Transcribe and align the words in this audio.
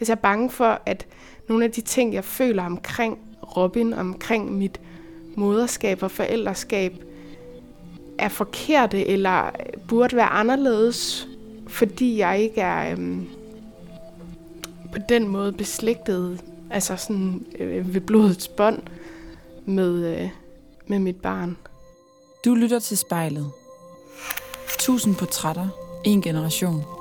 Altså 0.00 0.12
jeg 0.12 0.16
er 0.16 0.22
bange 0.22 0.50
for, 0.50 0.80
at 0.86 1.06
nogle 1.48 1.64
af 1.64 1.70
de 1.70 1.80
ting, 1.80 2.14
jeg 2.14 2.24
føler 2.24 2.62
omkring 2.64 3.18
Robin, 3.56 3.92
omkring 3.92 4.52
mit 4.52 4.80
moderskab 5.36 6.02
og 6.02 6.10
forældreskab, 6.10 7.04
er 8.18 8.28
forkerte 8.28 9.06
eller 9.06 9.50
burde 9.88 10.16
være 10.16 10.28
anderledes, 10.28 11.28
fordi 11.66 12.18
jeg 12.18 12.40
ikke 12.40 12.60
er 12.60 12.92
øhm, 12.92 13.26
på 14.92 14.98
den 15.08 15.28
måde 15.28 15.52
beslægtet, 15.52 16.40
altså 16.70 16.96
sådan 16.96 17.46
øh, 17.58 17.94
ved 17.94 18.00
blodets 18.00 18.48
bånd 18.48 18.82
med, 19.66 20.20
øh, 20.20 20.28
med 20.86 20.98
mit 20.98 21.16
barn. 21.16 21.56
Du 22.44 22.54
lytter 22.54 22.78
til 22.78 22.98
spejlet. 22.98 23.50
Tusind 24.78 25.16
portrætter, 25.16 25.68
en 26.04 26.22
generation. 26.22 26.93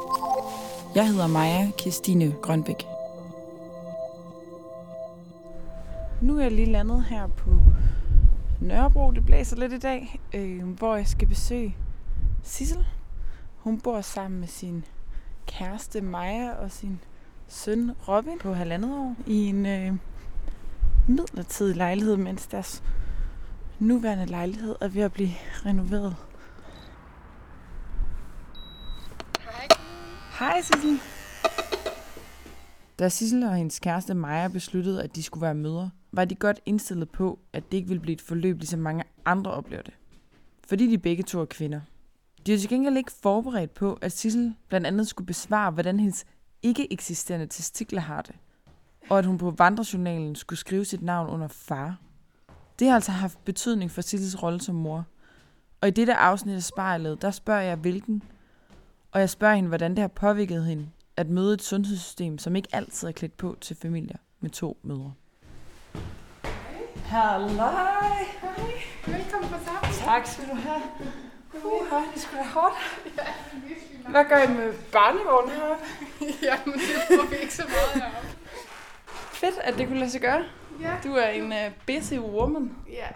Jeg 0.96 1.08
hedder 1.08 1.28
Maja 1.28 1.72
Kirstine 1.78 2.36
Grønbæk. 2.42 2.86
Nu 6.22 6.38
er 6.38 6.42
jeg 6.42 6.52
lige 6.52 6.72
landet 6.72 7.04
her 7.04 7.28
på 7.28 7.50
Nørrebro. 8.62 9.12
Det 9.12 9.26
blæser 9.26 9.58
lidt 9.58 9.74
i 9.74 9.80
dag, 9.80 10.20
øh, 10.34 10.68
hvor 10.68 10.96
jeg 10.96 11.08
skal 11.08 11.28
besøge 11.28 11.78
Sissel. 12.44 12.86
Hun 13.58 13.82
bor 13.82 14.02
sammen 14.02 14.40
med 14.40 14.48
sin 14.48 14.86
kæreste 15.48 16.02
Maja 16.02 16.52
og 16.52 16.72
sin 16.72 17.00
søn 17.48 17.92
Robin 18.08 18.40
på 18.40 18.54
halvandet 18.54 18.92
år 18.92 19.16
i 19.28 19.50
en 19.50 19.66
øh, 19.66 19.94
midlertidig 21.08 21.76
lejlighed, 21.76 22.18
mens 22.18 22.48
deres 22.48 22.84
nuværende 23.80 24.26
lejlighed 24.26 24.76
er 24.82 24.88
ved 24.88 25.02
at 25.02 25.14
blive 25.14 25.32
renoveret. 25.66 26.16
Hej 30.40 30.62
Sissel. 30.62 31.00
Da 33.00 33.10
Sissel 33.10 33.44
og 33.44 33.56
hendes 33.56 33.80
kæreste 33.80 34.14
Maja 34.14 34.48
besluttede, 34.48 35.04
at 35.04 35.16
de 35.16 35.24
skulle 35.24 35.42
være 35.42 35.56
mødre, 35.56 35.90
var 36.12 36.26
de 36.26 36.36
godt 36.36 36.60
indstillet 36.66 37.10
på, 37.10 37.40
at 37.54 37.72
det 37.72 37.78
ikke 37.78 37.88
ville 37.88 38.02
blive 38.02 38.14
et 38.14 38.22
forløb, 38.22 38.58
ligesom 38.58 38.80
mange 38.80 39.04
andre 39.26 39.52
oplever 39.52 39.82
det. 39.82 39.94
Fordi 40.68 40.88
de 40.88 40.98
begge 40.98 41.24
to 41.24 41.42
er 41.42 41.46
kvinder. 41.46 41.82
De 42.46 42.54
er 42.54 42.58
til 42.58 42.70
gengæld 42.70 42.98
ikke 42.98 43.12
forberedt 43.12 43.74
på, 43.74 44.00
at 44.02 44.12
Sissel 44.12 44.56
blandt 44.68 44.88
andet 44.88 45.08
skulle 45.08 45.28
besvare, 45.28 45.72
hvordan 45.72 46.00
hendes 46.00 46.26
ikke 46.62 46.94
eksisterende 46.94 47.48
testikler 47.48 48.02
har 48.02 48.22
det, 48.22 48.36
og 49.10 49.20
at 49.20 49.26
hun 49.26 49.38
på 49.38 49.52
vandrejournalen 49.52 50.36
skulle 50.36 50.60
skrive 50.60 50.86
sit 50.86 51.02
navn 51.02 51.30
under 51.30 51.48
far. 51.48 51.98
Det 52.80 52.88
har 52.88 52.96
altså 52.96 53.12
haft 53.12 53.46
betydning 53.46 53.92
for 53.92 54.02
Sissels 54.02 54.44
rolle 54.44 54.62
som 54.62 54.76
mor. 54.76 55.06
Og 55.82 55.88
i 55.88 55.92
dette 55.92 56.14
afsnit 56.16 56.56
af 56.56 56.64
spejlet, 56.64 57.22
der 57.22 57.32
spørger 57.32 57.62
jeg 57.62 57.76
hvilken, 57.76 58.24
og 59.14 59.20
jeg 59.20 59.30
spørger 59.30 59.56
hende, 59.56 59.68
hvordan 59.68 59.92
det 59.92 60.00
har 60.00 60.08
påvirket 60.08 60.66
hende 60.66 60.90
at 61.18 61.30
møde 61.30 61.54
et 61.54 61.62
sundhedssystem, 61.62 62.38
som 62.38 62.56
ikke 62.56 62.70
altid 62.72 63.08
er 63.08 63.12
klædt 63.12 63.38
på 63.38 63.58
til 63.62 63.76
familier 63.76 64.18
med 64.40 64.50
to 64.50 64.78
mødre. 64.84 65.14
Halløj! 66.96 67.72
Hej. 68.42 68.74
Velkommen 69.08 69.50
på 69.50 69.56
sammen. 69.66 69.94
Tak 70.06 70.28
skal 70.28 70.50
du 70.50 70.56
have. 70.56 70.82
Uh, 71.54 72.14
det 72.14 72.22
skulle 72.22 72.40
da 72.44 72.48
hårdt. 72.50 72.76
Hvad 74.10 74.26
gør 74.30 74.38
I 74.44 74.48
med 74.48 74.74
barnevognen 74.92 75.56
heroppe? 75.56 75.86
Jamen, 76.48 76.80
det 76.80 77.18
får 77.20 77.30
vi 77.30 77.36
ikke 77.36 77.54
så 77.54 77.64
meget 77.64 78.04
heroppe. 78.04 78.28
Fedt, 79.34 79.56
at 79.64 79.78
det 79.78 79.88
kunne 79.88 80.00
lade 80.00 80.12
sig 80.12 80.22
gøre. 80.22 80.44
Ja. 80.82 80.96
Du 81.04 81.14
er 81.14 81.28
en 81.28 81.52
uh, 81.52 81.74
busy 81.88 82.14
woman. 82.14 82.76
Ja, 82.90 83.08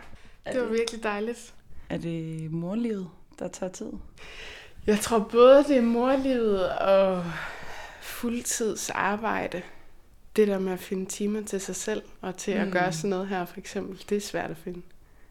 Er 0.46 0.52
det 0.52 0.62
var 0.62 0.68
virkelig 0.68 1.04
dejligt. 1.04 1.54
Er 1.90 1.98
det 1.98 2.52
morlivet, 2.52 3.10
der 3.40 3.48
tager 3.48 3.72
tid? 3.72 3.92
Jeg 4.88 5.00
tror 5.00 5.20
både 5.20 5.64
det 5.64 5.78
er 5.78 5.82
morlivet 5.82 6.70
og 6.78 7.24
fuldtidsarbejde. 8.02 9.62
Det 10.36 10.48
der 10.48 10.60
med 10.60 10.74
at 10.74 10.80
finde 10.80 11.06
timer 11.06 11.42
til 11.42 11.62
sig 11.62 11.76
selv 11.76 12.02
og 12.22 12.38
til 12.38 12.52
at 12.52 12.66
Mm. 12.68 12.72
gøre 12.74 12.92
sådan 12.94 13.10
noget 13.10 13.28
her 13.28 13.46
for 13.46 13.58
eksempel, 13.58 14.04
det 14.10 14.18
er 14.18 14.22
svært 14.22 14.52
at 14.52 14.58
finde. 14.58 14.82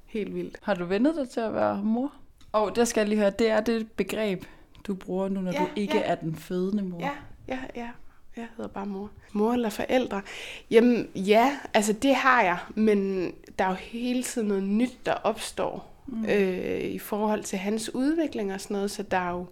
Helt 0.07 0.35
vildt. 0.35 0.57
Har 0.63 0.75
du 0.75 0.85
vendet 0.85 1.17
dig 1.17 1.29
til 1.31 1.41
at 1.41 1.55
være 1.55 1.77
mor? 1.83 2.13
Og 2.53 2.63
oh, 2.63 2.71
der 2.77 2.85
skal 2.85 3.01
jeg 3.01 3.09
lige 3.09 3.19
høre, 3.19 3.31
det 3.31 3.51
er 3.51 3.61
det 3.61 3.91
begreb, 3.93 4.45
du 4.87 4.95
bruger 4.95 5.29
nu, 5.29 5.41
når 5.41 5.53
Ja, 5.53 5.59
du 5.59 5.67
ikke 5.77 5.97
ja. 5.97 6.03
er 6.05 6.15
den 6.15 6.37
fødende 6.37 6.83
mor. 6.83 7.01
Ja, 7.01 7.11
ja, 7.49 7.59
ja. 7.77 7.89
Jeg 8.37 8.47
hedder 8.57 8.71
bare 8.71 8.87
mor. 8.87 9.11
Mor 9.33 9.53
eller 9.53 9.71
forældre? 9.71 10.23
Jamen 10.71 11.09
ja, 11.15 11.59
altså 11.75 11.93
det 11.93 12.15
har 12.15 12.43
jeg, 12.43 12.59
men 12.75 13.31
der 13.59 13.65
er 13.65 13.69
jo 13.69 13.75
hele 13.75 14.23
tiden 14.23 14.49
noget 14.49 14.63
nyt, 14.63 15.07
der 15.07 15.13
opstår 15.13 15.96
mm. 16.07 16.25
øh, 16.25 16.81
i 16.81 16.99
forhold 16.99 17.43
til 17.43 17.59
hans 17.59 17.95
udvikling 17.95 18.55
og 18.55 18.61
sådan 18.61 18.75
noget, 18.75 18.91
så 18.91 19.03
der 19.03 19.17
er 19.17 19.31
jo 19.31 19.47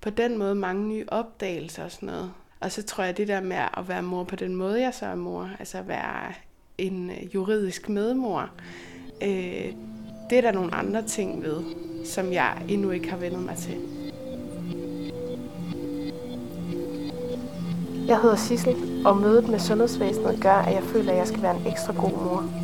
på 0.00 0.10
den 0.10 0.38
måde 0.38 0.54
mange 0.54 0.88
nye 0.88 1.04
opdagelser 1.08 1.84
og 1.84 1.90
sådan 1.90 2.06
noget. 2.06 2.32
Og 2.60 2.72
så 2.72 2.82
tror 2.82 3.04
jeg, 3.04 3.16
det 3.16 3.28
der 3.28 3.40
med 3.40 3.56
at 3.56 3.88
være 3.88 4.02
mor 4.02 4.24
på 4.24 4.36
den 4.36 4.54
måde, 4.54 4.80
jeg 4.80 4.94
så 4.94 5.06
er 5.06 5.14
mor, 5.14 5.50
altså 5.58 5.78
at 5.78 5.88
være 5.88 6.32
en 6.78 7.10
øh, 7.10 7.34
juridisk 7.34 7.88
medmor, 7.88 8.50
øh, 9.22 9.72
det 10.30 10.38
er 10.38 10.40
der 10.40 10.52
nogle 10.52 10.74
andre 10.74 11.02
ting 11.02 11.42
ved, 11.42 11.62
som 12.04 12.32
jeg 12.32 12.62
endnu 12.68 12.90
ikke 12.90 13.10
har 13.10 13.16
vendt 13.16 13.38
mig 13.38 13.56
til. 13.56 13.76
Jeg 18.06 18.20
hedder 18.20 18.36
Sissel, 18.36 19.02
og 19.04 19.16
mødet 19.16 19.48
med 19.48 19.58
sundhedsvæsenet 19.58 20.40
gør, 20.40 20.54
at 20.54 20.74
jeg 20.74 20.82
føler, 20.82 21.12
at 21.12 21.18
jeg 21.18 21.26
skal 21.26 21.42
være 21.42 21.56
en 21.56 21.66
ekstra 21.66 21.92
god 21.92 22.10
mor. 22.10 22.61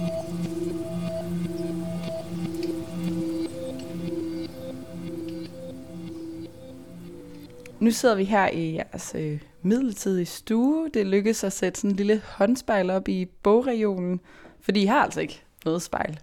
Nu 7.80 7.90
sidder 7.90 8.14
vi 8.14 8.24
her 8.24 8.48
i 8.48 8.74
jeres 8.74 9.14
øh, 9.14 9.42
midlertidige 9.62 10.26
stue. 10.26 10.90
Det 10.94 11.06
lykkedes 11.06 11.44
at 11.44 11.52
sætte 11.52 11.80
sådan 11.80 11.90
en 11.90 11.96
lille 11.96 12.22
håndspejl 12.24 12.90
op 12.90 13.08
i 13.08 13.24
bogregionen, 13.24 14.20
fordi 14.60 14.82
I 14.82 14.86
har 14.86 15.02
altså 15.02 15.20
ikke 15.20 15.42
noget 15.64 15.82
spejl. 15.82 16.20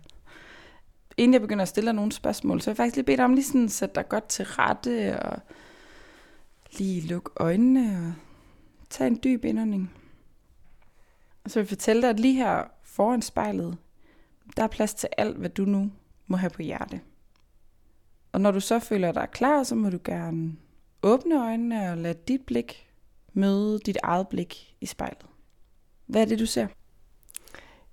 Inden 1.18 1.34
jeg 1.34 1.42
begynder 1.42 1.62
at 1.62 1.68
stille 1.68 1.86
dig 1.86 1.96
nogle 1.96 2.12
spørgsmål, 2.12 2.62
så 2.62 2.66
vil 2.66 2.72
jeg 2.72 2.78
faktisk 2.78 2.96
lige 2.96 3.06
bede 3.06 3.18
dig 3.18 3.26
om 3.26 3.34
lige 3.34 3.46
sådan 3.46 3.66
at 3.66 3.72
sætte 3.72 3.96
dig 3.96 4.10
godt 4.10 4.28
til 4.28 4.46
rette 4.46 5.20
og 5.20 5.40
lige 6.78 7.02
lukke 7.02 7.32
øjnene 7.36 8.16
og 8.82 8.90
tage 8.90 9.08
en 9.08 9.20
dyb 9.24 9.46
indånding. 9.46 9.92
Og 11.44 11.52
så 11.52 11.60
vil 11.60 11.64
jeg 11.64 11.70
fortælle 11.70 12.02
dig, 12.02 12.10
at 12.10 12.20
lige 12.20 12.36
her 12.36 12.64
foran 12.84 13.22
spejlet, 13.22 13.78
der 14.58 14.64
er 14.64 14.68
plads 14.68 14.94
til 14.94 15.10
alt, 15.18 15.38
hvad 15.38 15.50
du 15.50 15.66
nu 15.66 15.92
må 16.28 16.38
have 16.38 16.50
på 16.50 16.62
hjerte. 16.62 17.02
Og 18.32 18.42
når 18.42 18.52
du 18.52 18.60
så 18.60 18.80
føler 18.80 19.12
dig 19.12 19.28
klar, 19.32 19.64
så 19.64 19.76
må 19.76 19.90
du 19.90 20.00
gerne 20.04 20.56
åbne 21.06 21.46
øjnene 21.46 21.92
og 21.92 21.98
lad 21.98 22.16
dit 22.16 22.46
blik 22.46 22.90
møde 23.34 23.80
dit 23.80 23.98
eget 24.04 24.28
blik 24.28 24.76
i 24.82 24.86
spejlet. 24.86 25.26
Hvad 26.06 26.22
er 26.22 26.26
det, 26.26 26.40
du 26.40 26.46
ser? 26.46 26.68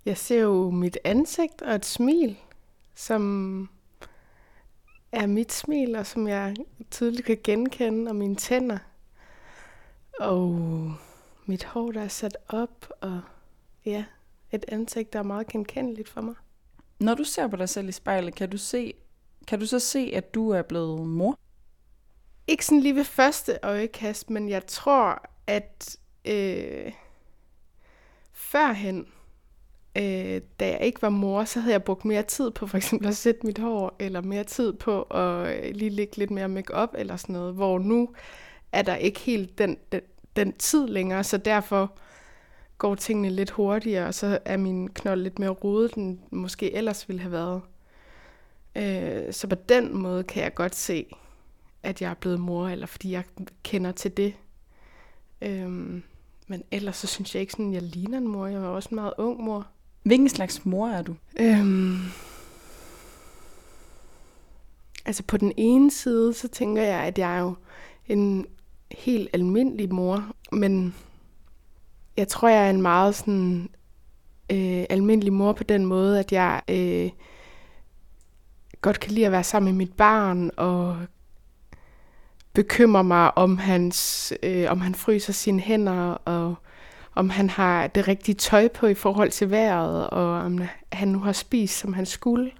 Jeg 0.04 0.18
ser 0.18 0.40
jo 0.40 0.70
mit 0.70 0.98
ansigt 1.04 1.62
og 1.62 1.74
et 1.74 1.86
smil, 1.86 2.38
som 2.94 3.68
er 5.12 5.26
mit 5.26 5.52
smil, 5.52 5.96
og 5.96 6.06
som 6.06 6.28
jeg 6.28 6.56
tydeligt 6.90 7.26
kan 7.26 7.38
genkende, 7.44 8.10
og 8.10 8.16
mine 8.16 8.36
tænder. 8.36 8.78
Og 10.20 10.60
mit 11.46 11.64
hår, 11.64 11.92
der 11.92 12.02
er 12.02 12.08
sat 12.08 12.36
op, 12.48 12.92
og 13.00 13.20
ja, 13.84 14.04
et 14.52 14.64
ansigt, 14.68 15.12
der 15.12 15.18
er 15.18 15.22
meget 15.22 15.46
genkendeligt 15.46 16.08
for 16.08 16.20
mig. 16.20 16.34
Når 17.00 17.14
du 17.14 17.24
ser 17.24 17.48
på 17.48 17.56
dig 17.56 17.68
selv 17.68 17.88
i 17.88 17.92
spejlet, 17.92 18.34
kan 18.34 18.50
du, 18.50 18.58
se, 18.58 18.94
kan 19.46 19.60
du 19.60 19.66
så 19.66 19.78
se, 19.78 20.12
at 20.14 20.34
du 20.34 20.50
er 20.50 20.62
blevet 20.62 21.06
mor? 21.06 21.38
Ikke 22.46 22.66
sådan 22.66 22.80
lige 22.80 22.94
ved 22.94 23.04
første 23.04 23.58
øjekast, 23.62 24.30
men 24.30 24.48
jeg 24.48 24.66
tror, 24.66 25.28
at 25.46 25.96
øh, 26.24 26.92
førhen, 28.32 29.06
øh, 29.96 30.40
da 30.60 30.68
jeg 30.68 30.80
ikke 30.82 31.02
var 31.02 31.08
mor, 31.08 31.44
så 31.44 31.60
havde 31.60 31.72
jeg 31.72 31.82
brugt 31.82 32.04
mere 32.04 32.22
tid 32.22 32.50
på 32.50 32.66
for 32.66 32.76
eksempel 32.76 33.08
at 33.08 33.16
sætte 33.16 33.46
mit 33.46 33.58
hår, 33.58 33.96
eller 33.98 34.20
mere 34.20 34.44
tid 34.44 34.72
på 34.72 35.02
at 35.02 35.64
øh, 35.64 35.74
lige 35.74 35.90
lægge 35.90 36.16
lidt 36.16 36.30
mere 36.30 36.48
makeup 36.48 36.90
eller 36.98 37.16
sådan 37.16 37.32
noget, 37.32 37.54
hvor 37.54 37.78
nu 37.78 38.08
er 38.72 38.82
der 38.82 38.96
ikke 38.96 39.20
helt 39.20 39.58
den, 39.58 39.76
den, 39.92 40.00
den 40.36 40.52
tid 40.52 40.86
længere, 40.86 41.24
så 41.24 41.36
derfor 41.36 41.92
går 42.78 42.94
tingene 42.94 43.30
lidt 43.30 43.50
hurtigere, 43.50 44.06
og 44.06 44.14
så 44.14 44.38
er 44.44 44.56
min 44.56 44.88
knold 44.88 45.20
lidt 45.20 45.38
mere 45.38 45.50
rodet, 45.50 45.94
end 45.94 46.18
måske 46.30 46.74
ellers 46.74 47.08
ville 47.08 47.22
have 47.22 47.32
været. 47.32 47.62
Øh, 48.76 49.32
så 49.32 49.46
på 49.46 49.56
den 49.68 49.96
måde 49.96 50.24
kan 50.24 50.42
jeg 50.42 50.54
godt 50.54 50.74
se, 50.74 51.06
at 51.82 52.02
jeg 52.02 52.10
er 52.10 52.14
blevet 52.14 52.40
mor, 52.40 52.68
eller 52.68 52.86
fordi 52.86 53.12
jeg 53.12 53.24
kender 53.62 53.92
til 53.92 54.16
det. 54.16 54.34
Øhm, 55.42 56.02
men 56.46 56.62
ellers 56.70 56.96
så 56.96 57.06
synes 57.06 57.34
jeg 57.34 57.40
ikke 57.40 57.52
sådan, 57.52 57.68
at 57.68 57.74
jeg 57.74 57.82
ligner 57.82 58.18
en 58.18 58.28
mor. 58.28 58.46
Jeg 58.46 58.62
var 58.62 58.68
også 58.68 58.88
en 58.88 58.94
meget 58.94 59.12
ung 59.18 59.44
mor. 59.44 59.66
Hvilken 60.02 60.28
slags 60.28 60.66
mor 60.66 60.88
er 60.88 61.02
du? 61.02 61.16
Øhm, 61.40 61.98
altså 65.04 65.22
på 65.22 65.36
den 65.36 65.52
ene 65.56 65.90
side, 65.90 66.34
så 66.34 66.48
tænker 66.48 66.82
jeg, 66.82 67.00
at 67.00 67.18
jeg 67.18 67.36
er 67.36 67.40
jo 67.40 67.54
en 68.08 68.46
helt 68.90 69.28
almindelig 69.32 69.94
mor, 69.94 70.32
men 70.52 70.94
jeg 72.16 72.28
tror, 72.28 72.48
jeg 72.48 72.66
er 72.66 72.70
en 72.70 72.82
meget 72.82 73.14
sådan 73.14 73.68
øh, 74.50 74.84
almindelig 74.90 75.32
mor 75.32 75.52
på 75.52 75.64
den 75.64 75.86
måde, 75.86 76.18
at 76.18 76.32
jeg 76.32 76.62
øh, 76.68 77.10
godt 78.80 79.00
kan 79.00 79.12
lide 79.12 79.26
at 79.26 79.32
være 79.32 79.44
sammen 79.44 79.72
med 79.72 79.78
mit 79.86 79.92
barn 79.92 80.50
og 80.56 80.98
bekymre 82.52 83.04
mig 83.04 83.38
om 83.38 83.58
hans, 83.58 84.32
øh, 84.42 84.70
om 84.70 84.80
han 84.80 84.94
fryser 84.94 85.32
sine 85.32 85.60
hænder 85.60 86.10
og 86.24 86.54
om 87.14 87.30
han 87.30 87.50
har 87.50 87.86
det 87.86 88.08
rigtige 88.08 88.34
tøj 88.34 88.68
på 88.68 88.86
i 88.86 88.94
forhold 88.94 89.30
til 89.30 89.50
vejret, 89.50 90.10
og 90.10 90.32
om 90.32 90.60
han 90.92 91.08
nu 91.08 91.18
har 91.18 91.32
spist, 91.32 91.78
som 91.78 91.92
han 91.92 92.06
skulle. 92.06 92.50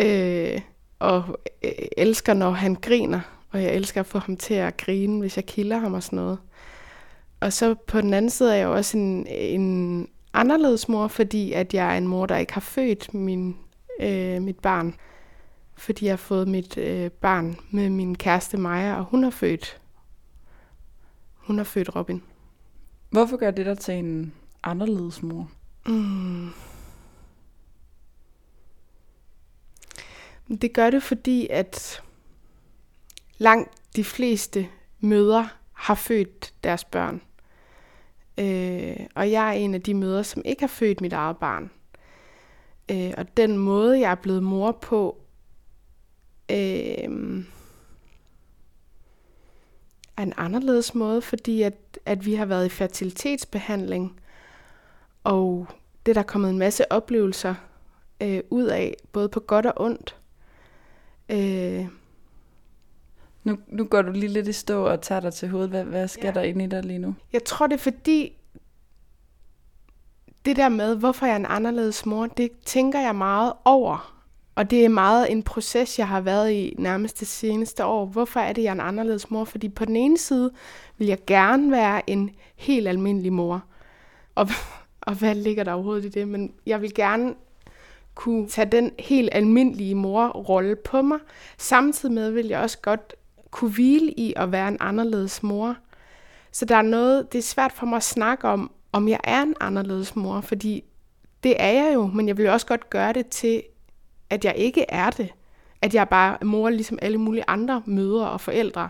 Øh, 0.00 0.60
og 0.98 1.24
øh, 1.62 1.70
elsker, 1.96 2.34
når 2.34 2.50
han 2.50 2.74
griner, 2.74 3.20
og 3.50 3.62
jeg 3.62 3.74
elsker 3.74 4.00
at 4.00 4.06
få 4.06 4.18
ham 4.18 4.36
til 4.36 4.54
at 4.54 4.76
grine, 4.76 5.20
hvis 5.20 5.36
jeg 5.36 5.46
kilder 5.46 5.78
ham 5.78 5.94
og 5.94 6.02
sådan 6.02 6.16
noget. 6.16 6.38
Og 7.40 7.52
så 7.52 7.74
på 7.74 8.00
den 8.00 8.14
anden 8.14 8.30
side 8.30 8.52
er 8.52 8.58
jeg 8.58 8.68
også 8.68 8.98
en, 8.98 9.26
en 9.26 10.08
anderledes 10.32 10.88
mor, 10.88 11.08
fordi 11.08 11.52
at 11.52 11.74
jeg 11.74 11.94
er 11.94 11.98
en 11.98 12.08
mor, 12.08 12.26
der 12.26 12.36
ikke 12.36 12.52
har 12.52 12.60
født 12.60 13.14
min, 13.14 13.56
øh, 14.00 14.42
mit 14.42 14.58
barn. 14.58 14.94
Fordi 15.80 16.04
jeg 16.04 16.12
har 16.12 16.16
fået 16.16 16.48
mit 16.48 16.76
øh, 16.76 17.10
barn 17.10 17.56
med 17.70 17.90
min 17.90 18.14
kæreste 18.14 18.56
Maja, 18.56 18.98
og 18.98 19.04
hun 19.04 19.22
har 19.22 19.30
født. 19.30 19.80
Hun 21.34 21.56
har 21.56 21.64
født 21.64 21.96
Robin. 21.96 22.22
Hvorfor 23.10 23.36
gør 23.36 23.50
det 23.50 23.66
dig 23.66 23.78
til 23.78 23.94
en 23.94 24.34
anderledes 24.62 25.22
mor? 25.22 25.50
Mm. 25.86 26.50
Det 30.60 30.72
gør 30.72 30.90
det, 30.90 31.02
fordi 31.02 31.46
at 31.50 32.02
langt 33.38 33.70
de 33.96 34.04
fleste 34.04 34.68
møder 35.00 35.46
har 35.72 35.94
født 35.94 36.54
deres 36.64 36.84
børn. 36.84 37.22
Øh, 38.38 39.06
og 39.14 39.30
jeg 39.30 39.48
er 39.48 39.52
en 39.52 39.74
af 39.74 39.82
de 39.82 39.94
møder, 39.94 40.22
som 40.22 40.42
ikke 40.44 40.62
har 40.62 40.68
født 40.68 41.00
mit 41.00 41.12
eget 41.12 41.36
barn. 41.36 41.70
Øh, 42.90 43.14
og 43.16 43.36
den 43.36 43.58
måde, 43.58 44.00
jeg 44.00 44.10
er 44.10 44.14
blevet 44.14 44.42
mor 44.42 44.72
på, 44.72 45.20
øh, 46.50 47.44
er 50.16 50.22
en 50.22 50.32
anderledes 50.36 50.94
måde, 50.94 51.22
fordi 51.22 51.62
at, 51.62 51.74
at 52.06 52.26
vi 52.26 52.34
har 52.34 52.44
været 52.44 52.66
i 52.66 52.68
fertilitetsbehandling, 52.68 54.20
og 55.24 55.66
det 56.06 56.14
der 56.14 56.20
er 56.20 56.24
kommet 56.24 56.50
en 56.50 56.58
masse 56.58 56.92
oplevelser 56.92 57.54
øh, 58.20 58.40
ud 58.50 58.64
af, 58.64 58.96
både 59.12 59.28
på 59.28 59.40
godt 59.40 59.66
og 59.66 59.72
ondt. 59.76 60.16
Øh, 61.28 61.86
nu, 63.44 63.58
nu 63.68 63.84
går 63.84 64.02
du 64.02 64.12
lige 64.12 64.28
lidt 64.28 64.48
i 64.48 64.52
stå 64.52 64.86
og 64.86 65.00
tager 65.00 65.20
dig 65.20 65.32
til 65.32 65.48
hovedet. 65.48 65.70
Hvad, 65.70 65.84
hvad 65.84 66.08
sker 66.08 66.28
ja. 66.28 66.34
der 66.34 66.42
inde 66.42 66.64
i 66.64 66.68
dig 66.68 66.84
lige 66.84 66.98
nu? 66.98 67.14
Jeg 67.32 67.44
tror, 67.44 67.66
det 67.66 67.74
er 67.74 67.78
fordi, 67.78 68.36
det 70.44 70.56
der 70.56 70.68
med, 70.68 70.96
hvorfor 70.96 71.26
jeg 71.26 71.32
er 71.32 71.36
en 71.36 71.46
anderledes 71.48 72.06
mor, 72.06 72.26
det 72.26 72.50
tænker 72.64 73.00
jeg 73.00 73.16
meget 73.16 73.52
over. 73.64 74.19
Og 74.54 74.70
det 74.70 74.84
er 74.84 74.88
meget 74.88 75.32
en 75.32 75.42
proces, 75.42 75.98
jeg 75.98 76.08
har 76.08 76.20
været 76.20 76.50
i 76.50 76.74
nærmest 76.78 77.20
det 77.20 77.28
seneste 77.28 77.84
år. 77.84 78.06
Hvorfor 78.06 78.40
er 78.40 78.52
det, 78.52 78.62
jeg 78.62 78.68
er 78.68 78.72
en 78.72 78.80
anderledes 78.80 79.30
mor? 79.30 79.44
Fordi 79.44 79.68
på 79.68 79.84
den 79.84 79.96
ene 79.96 80.18
side 80.18 80.50
vil 80.98 81.08
jeg 81.08 81.18
gerne 81.26 81.70
være 81.70 82.10
en 82.10 82.30
helt 82.56 82.88
almindelig 82.88 83.32
mor. 83.32 83.64
Og, 84.34 84.48
og 85.00 85.14
hvad 85.14 85.34
ligger 85.34 85.64
der 85.64 85.72
overhovedet 85.72 86.04
i 86.04 86.08
det? 86.08 86.28
Men 86.28 86.52
jeg 86.66 86.82
vil 86.82 86.94
gerne 86.94 87.34
kunne 88.14 88.48
tage 88.48 88.70
den 88.70 88.90
helt 88.98 89.28
almindelige 89.32 89.94
morrolle 89.94 90.76
på 90.76 91.02
mig. 91.02 91.18
Samtidig 91.58 92.14
med 92.14 92.30
vil 92.30 92.46
jeg 92.46 92.60
også 92.60 92.78
godt 92.78 93.14
kunne 93.50 93.70
hvile 93.70 94.12
i 94.12 94.32
at 94.36 94.52
være 94.52 94.68
en 94.68 94.76
anderledes 94.80 95.42
mor. 95.42 95.76
Så 96.52 96.64
der 96.64 96.76
er 96.76 96.82
noget, 96.82 97.32
det 97.32 97.38
er 97.38 97.42
svært 97.42 97.72
for 97.72 97.86
mig 97.86 97.96
at 97.96 98.02
snakke 98.02 98.48
om, 98.48 98.70
om 98.92 99.08
jeg 99.08 99.20
er 99.24 99.42
en 99.42 99.54
anderledes 99.60 100.16
mor, 100.16 100.40
fordi 100.40 100.84
det 101.42 101.54
er 101.58 101.72
jeg 101.72 101.94
jo, 101.94 102.06
men 102.06 102.28
jeg 102.28 102.36
vil 102.36 102.48
også 102.48 102.66
godt 102.66 102.90
gøre 102.90 103.12
det 103.12 103.26
til, 103.26 103.62
at 104.30 104.44
jeg 104.44 104.54
ikke 104.56 104.84
er 104.88 105.10
det. 105.10 105.28
At 105.82 105.94
jeg 105.94 106.08
bare 106.08 106.38
er 106.40 106.44
mor 106.44 106.70
ligesom 106.70 106.98
alle 107.02 107.18
mulige 107.18 107.44
andre 107.46 107.82
mødre 107.86 108.30
og 108.30 108.40
forældre 108.40 108.88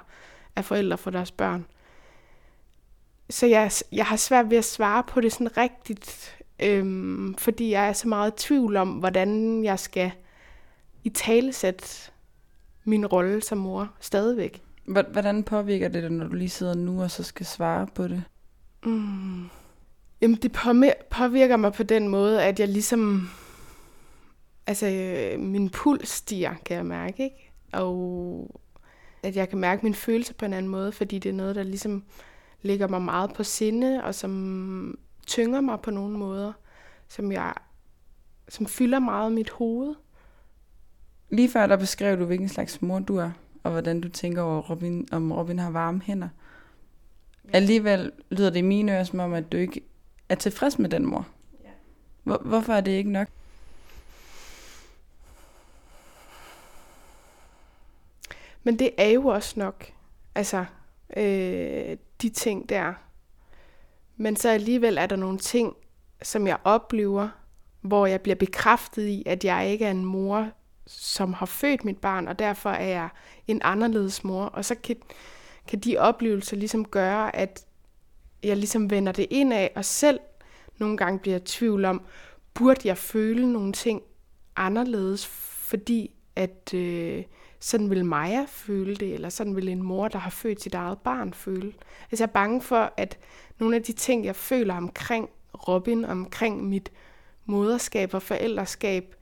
er 0.56 0.62
forældre 0.62 0.98
for 0.98 1.10
deres 1.10 1.30
børn. 1.30 1.66
Så 3.30 3.46
jeg, 3.46 3.70
jeg 3.92 4.06
har 4.06 4.16
svært 4.16 4.50
ved 4.50 4.58
at 4.58 4.64
svare 4.64 5.02
på 5.02 5.20
det 5.20 5.32
sådan 5.32 5.56
rigtigt, 5.56 6.36
øhm, 6.62 7.34
fordi 7.34 7.70
jeg 7.70 7.88
er 7.88 7.92
så 7.92 8.08
meget 8.08 8.32
i 8.32 8.46
tvivl 8.46 8.76
om, 8.76 8.88
hvordan 8.88 9.64
jeg 9.64 9.78
skal 9.78 10.12
i 11.04 11.08
talesætte 11.08 11.86
min 12.84 13.06
rolle 13.06 13.42
som 13.42 13.58
mor 13.58 13.88
stadigvæk. 14.00 14.62
Hvordan 14.84 15.44
påvirker 15.44 15.88
det 15.88 16.02
dig, 16.02 16.12
når 16.12 16.26
du 16.26 16.34
lige 16.34 16.48
sidder 16.48 16.74
nu 16.74 17.02
og 17.02 17.10
så 17.10 17.22
skal 17.22 17.46
svare 17.46 17.86
på 17.94 18.08
det? 18.08 18.22
Mm. 18.84 19.48
Jamen, 20.20 20.36
det 20.36 20.52
påvirker 21.10 21.56
mig 21.56 21.72
på 21.72 21.82
den 21.82 22.08
måde, 22.08 22.42
at 22.42 22.60
jeg 22.60 22.68
ligesom... 22.68 23.30
Altså, 24.66 24.86
min 25.38 25.70
puls 25.70 26.08
stiger, 26.08 26.54
kan 26.64 26.76
jeg 26.76 26.86
mærke, 26.86 27.24
ikke? 27.24 27.52
Og 27.72 28.60
at 29.22 29.36
jeg 29.36 29.48
kan 29.48 29.58
mærke 29.58 29.82
min 29.82 29.94
følelse 29.94 30.34
på 30.34 30.44
en 30.44 30.52
anden 30.52 30.70
måde, 30.70 30.92
fordi 30.92 31.18
det 31.18 31.28
er 31.28 31.32
noget, 31.34 31.56
der 31.56 31.62
ligesom 31.62 32.04
ligger 32.62 32.88
mig 32.88 33.02
meget 33.02 33.32
på 33.32 33.44
sinde, 33.44 34.04
og 34.04 34.14
som 34.14 34.98
tynger 35.26 35.60
mig 35.60 35.80
på 35.80 35.90
nogle 35.90 36.18
måder, 36.18 36.52
som 37.08 37.32
jeg 37.32 37.54
som 38.48 38.66
fylder 38.66 38.98
meget 38.98 39.32
mit 39.32 39.50
hoved. 39.50 39.94
Lige 41.30 41.50
før 41.50 41.66
der 41.66 41.76
beskrev 41.76 42.18
du, 42.18 42.24
hvilken 42.24 42.48
slags 42.48 42.82
mor 42.82 42.98
du 42.98 43.16
er, 43.16 43.30
og 43.62 43.70
hvordan 43.70 44.00
du 44.00 44.08
tænker 44.08 44.42
over, 44.42 44.60
Robin, 44.60 45.08
om 45.12 45.32
Robin 45.32 45.58
har 45.58 45.70
varme 45.70 46.00
hænder. 46.04 46.28
Alligevel 47.52 48.12
lyder 48.30 48.50
det 48.50 48.58
i 48.58 48.62
mine 48.62 48.92
ører 48.92 49.04
som 49.04 49.20
om, 49.20 49.32
at 49.32 49.52
du 49.52 49.56
ikke 49.56 49.80
er 50.28 50.34
tilfreds 50.34 50.78
med 50.78 50.90
den 50.90 51.06
mor. 51.06 51.28
Hvor, 52.22 52.42
hvorfor 52.44 52.72
er 52.72 52.80
det 52.80 52.90
ikke 52.90 53.10
nok? 53.10 53.28
Men 58.62 58.78
det 58.78 58.90
er 58.98 59.08
jo 59.08 59.26
også 59.26 59.54
nok. 59.56 59.92
Altså, 60.34 60.64
øh, 61.16 61.96
de 62.22 62.28
ting 62.28 62.68
der. 62.68 62.94
Men 64.16 64.36
så 64.36 64.48
alligevel 64.48 64.98
er 64.98 65.06
der 65.06 65.16
nogle 65.16 65.38
ting, 65.38 65.76
som 66.22 66.46
jeg 66.46 66.58
oplever, 66.64 67.28
hvor 67.80 68.06
jeg 68.06 68.20
bliver 68.20 68.36
bekræftet 68.36 69.06
i, 69.06 69.22
at 69.26 69.44
jeg 69.44 69.70
ikke 69.70 69.84
er 69.84 69.90
en 69.90 70.04
mor, 70.04 70.48
som 70.86 71.32
har 71.32 71.46
født 71.46 71.84
mit 71.84 71.98
barn, 71.98 72.28
og 72.28 72.38
derfor 72.38 72.70
er 72.70 72.88
jeg 72.88 73.08
en 73.46 73.60
anderledes 73.64 74.24
mor. 74.24 74.44
Og 74.44 74.64
så 74.64 74.74
kan, 74.74 74.96
kan 75.68 75.78
de 75.78 75.98
oplevelser 75.98 76.56
ligesom 76.56 76.84
gøre, 76.84 77.36
at 77.36 77.64
jeg 78.42 78.56
ligesom 78.56 78.90
vender 78.90 79.12
det 79.12 79.26
ind 79.30 79.52
af, 79.52 79.72
og 79.76 79.84
selv 79.84 80.20
nogle 80.78 80.96
gange 80.96 81.18
bliver 81.18 81.34
jeg 81.34 81.44
tvivl 81.44 81.84
om, 81.84 82.02
burde 82.54 82.88
jeg 82.88 82.98
føle 82.98 83.52
nogle 83.52 83.72
ting 83.72 84.02
anderledes, 84.56 85.26
fordi 85.26 86.10
at 86.36 86.74
øh, 86.74 87.24
sådan 87.60 87.90
vil 87.90 88.04
Maja 88.04 88.44
føle 88.48 88.96
det, 88.96 89.14
eller 89.14 89.28
sådan 89.28 89.56
vil 89.56 89.68
en 89.68 89.82
mor, 89.82 90.08
der 90.08 90.18
har 90.18 90.30
født 90.30 90.62
sit 90.62 90.74
eget 90.74 90.98
barn 90.98 91.34
føle. 91.34 91.72
Altså 92.10 92.24
jeg 92.24 92.28
er 92.28 92.32
bange 92.32 92.62
for, 92.62 92.92
at 92.96 93.18
nogle 93.58 93.76
af 93.76 93.82
de 93.82 93.92
ting, 93.92 94.24
jeg 94.24 94.36
føler 94.36 94.74
omkring 94.74 95.28
Robin, 95.68 96.04
omkring 96.04 96.68
mit 96.68 96.92
moderskab 97.46 98.14
og 98.14 98.22
forældreskab, 98.22 99.14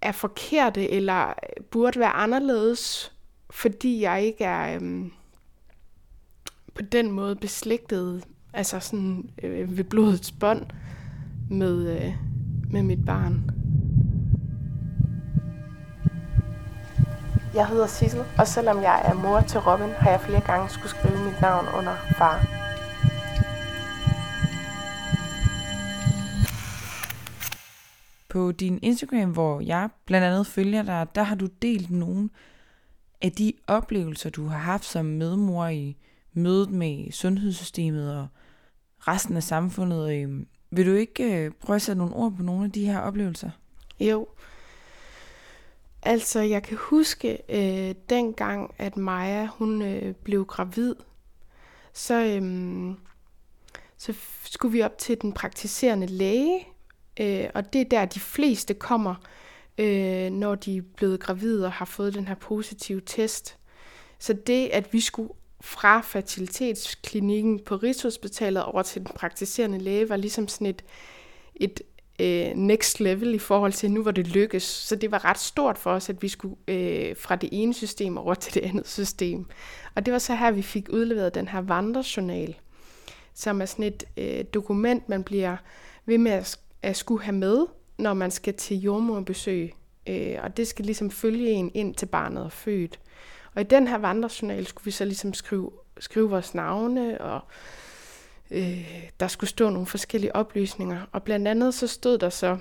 er 0.00 0.12
forkerte, 0.12 0.90
eller 0.90 1.34
burde 1.70 2.00
være 2.00 2.12
anderledes, 2.12 3.12
fordi 3.50 4.02
jeg 4.02 4.22
ikke 4.22 4.44
er 4.44 4.76
øhm, 4.76 5.12
på 6.74 6.82
den 6.82 7.10
måde 7.10 7.36
beslægtet, 7.36 8.24
altså 8.52 8.80
sådan 8.80 9.30
øh, 9.42 9.76
ved 9.76 9.84
blodets 9.84 10.32
bånd 10.32 10.66
med, 11.50 11.96
øh, 11.96 12.14
med 12.70 12.82
mit 12.82 13.04
barn. 13.04 13.61
Jeg 17.54 17.68
hedder 17.68 17.86
Sissel, 17.86 18.24
og 18.38 18.46
selvom 18.46 18.82
jeg 18.82 19.02
er 19.04 19.14
mor 19.14 19.40
til 19.40 19.60
Robin, 19.60 19.88
har 19.88 20.10
jeg 20.10 20.20
flere 20.20 20.40
gange 20.40 20.68
skulle 20.68 20.90
skrive 20.90 21.24
mit 21.24 21.40
navn 21.40 21.66
under 21.78 21.96
far. 22.18 22.46
På 28.28 28.52
din 28.52 28.78
Instagram, 28.82 29.30
hvor 29.30 29.60
jeg 29.60 29.88
blandt 30.06 30.26
andet 30.26 30.46
følger 30.46 30.82
dig, 30.82 31.06
der 31.14 31.22
har 31.22 31.34
du 31.34 31.46
delt 31.46 31.90
nogle 31.90 32.30
af 33.22 33.32
de 33.32 33.52
oplevelser, 33.66 34.30
du 34.30 34.46
har 34.46 34.58
haft 34.58 34.84
som 34.84 35.04
medmor 35.04 35.66
i 35.66 35.96
mødet 36.32 36.70
med 36.70 37.12
sundhedssystemet 37.12 38.16
og 38.16 38.26
resten 38.98 39.36
af 39.36 39.42
samfundet. 39.42 40.14
Øhm, 40.14 40.46
vil 40.70 40.86
du 40.86 40.92
ikke 40.92 41.44
øh, 41.44 41.50
prøve 41.60 41.74
at 41.74 41.82
sætte 41.82 41.98
nogle 41.98 42.14
ord 42.14 42.32
på 42.36 42.42
nogle 42.42 42.64
af 42.64 42.72
de 42.72 42.86
her 42.86 42.98
oplevelser? 42.98 43.50
Jo, 44.00 44.28
Altså, 46.02 46.40
jeg 46.40 46.62
kan 46.62 46.76
huske 46.76 47.38
øh, 47.48 47.94
dengang, 48.10 48.74
at 48.78 48.96
Maja 48.96 49.46
hun 49.46 49.82
øh, 49.82 50.14
blev 50.14 50.44
gravid, 50.44 50.94
så, 51.92 52.14
øh, 52.14 52.94
så 53.96 54.14
skulle 54.44 54.72
vi 54.72 54.82
op 54.82 54.98
til 54.98 55.20
den 55.20 55.32
praktiserende 55.32 56.06
læge, 56.06 56.66
øh, 57.20 57.48
og 57.54 57.72
det 57.72 57.80
er 57.80 57.84
der, 57.84 58.04
de 58.04 58.20
fleste 58.20 58.74
kommer, 58.74 59.14
øh, 59.78 60.30
når 60.30 60.54
de 60.54 60.76
er 60.76 60.82
blevet 60.96 61.20
gravide 61.20 61.66
og 61.66 61.72
har 61.72 61.84
fået 61.84 62.14
den 62.14 62.28
her 62.28 62.34
positive 62.34 63.00
test. 63.06 63.58
Så 64.18 64.32
det, 64.32 64.68
at 64.68 64.92
vi 64.92 65.00
skulle 65.00 65.32
fra 65.60 66.00
fertilitetsklinikken 66.00 67.60
på 67.60 67.76
Rigshospitalet 67.76 68.64
over 68.64 68.82
til 68.82 69.06
den 69.06 69.10
praktiserende 69.14 69.78
læge, 69.78 70.08
var 70.08 70.16
ligesom 70.16 70.48
sådan 70.48 70.66
et, 70.66 70.84
et 71.54 71.82
øh, 72.22 72.56
next 72.56 73.00
level 73.00 73.34
i 73.34 73.38
forhold 73.38 73.72
til, 73.72 73.90
nu 73.90 74.02
hvor 74.02 74.10
det 74.10 74.26
lykkes. 74.26 74.62
Så 74.62 74.96
det 74.96 75.10
var 75.10 75.24
ret 75.24 75.38
stort 75.38 75.78
for 75.78 75.90
os, 75.90 76.08
at 76.08 76.22
vi 76.22 76.28
skulle 76.28 76.56
øh, 76.68 77.16
fra 77.16 77.36
det 77.36 77.48
ene 77.52 77.74
system 77.74 78.18
over 78.18 78.34
til 78.34 78.54
det 78.54 78.68
andet 78.68 78.88
system. 78.88 79.46
Og 79.94 80.06
det 80.06 80.12
var 80.12 80.18
så 80.18 80.34
her, 80.34 80.50
vi 80.50 80.62
fik 80.62 80.88
udleveret 80.92 81.34
den 81.34 81.48
her 81.48 81.60
vandrejournal, 81.60 82.56
som 83.34 83.60
er 83.60 83.66
sådan 83.66 83.84
et 83.84 84.04
øh, 84.16 84.44
dokument, 84.54 85.08
man 85.08 85.24
bliver 85.24 85.56
ved 86.06 86.18
med 86.18 86.32
at, 86.32 86.58
at 86.82 86.96
skulle 86.96 87.22
have 87.22 87.36
med, 87.36 87.66
når 87.98 88.14
man 88.14 88.30
skal 88.30 88.54
til 88.54 88.76
jordmorbesøg. 88.76 89.74
Øh, 90.08 90.36
og 90.42 90.56
det 90.56 90.66
skal 90.68 90.84
ligesom 90.84 91.10
følge 91.10 91.50
en 91.50 91.70
ind 91.74 91.94
til 91.94 92.06
barnet 92.06 92.44
er 92.44 92.48
født. 92.48 93.00
Og 93.54 93.60
i 93.60 93.64
den 93.64 93.88
her 93.88 93.98
vandrejournal 93.98 94.66
skulle 94.66 94.84
vi 94.84 94.90
så 94.90 95.04
ligesom 95.04 95.34
skrive, 95.34 95.70
skrive 95.98 96.30
vores 96.30 96.54
navne, 96.54 97.20
og 97.20 97.40
øh, 98.52 99.08
der 99.20 99.28
skulle 99.28 99.50
stå 99.50 99.70
nogle 99.70 99.86
forskellige 99.86 100.36
oplysninger. 100.36 101.00
Og 101.12 101.22
blandt 101.22 101.48
andet 101.48 101.74
så 101.74 101.86
stod 101.86 102.18
der 102.18 102.28
så 102.28 102.58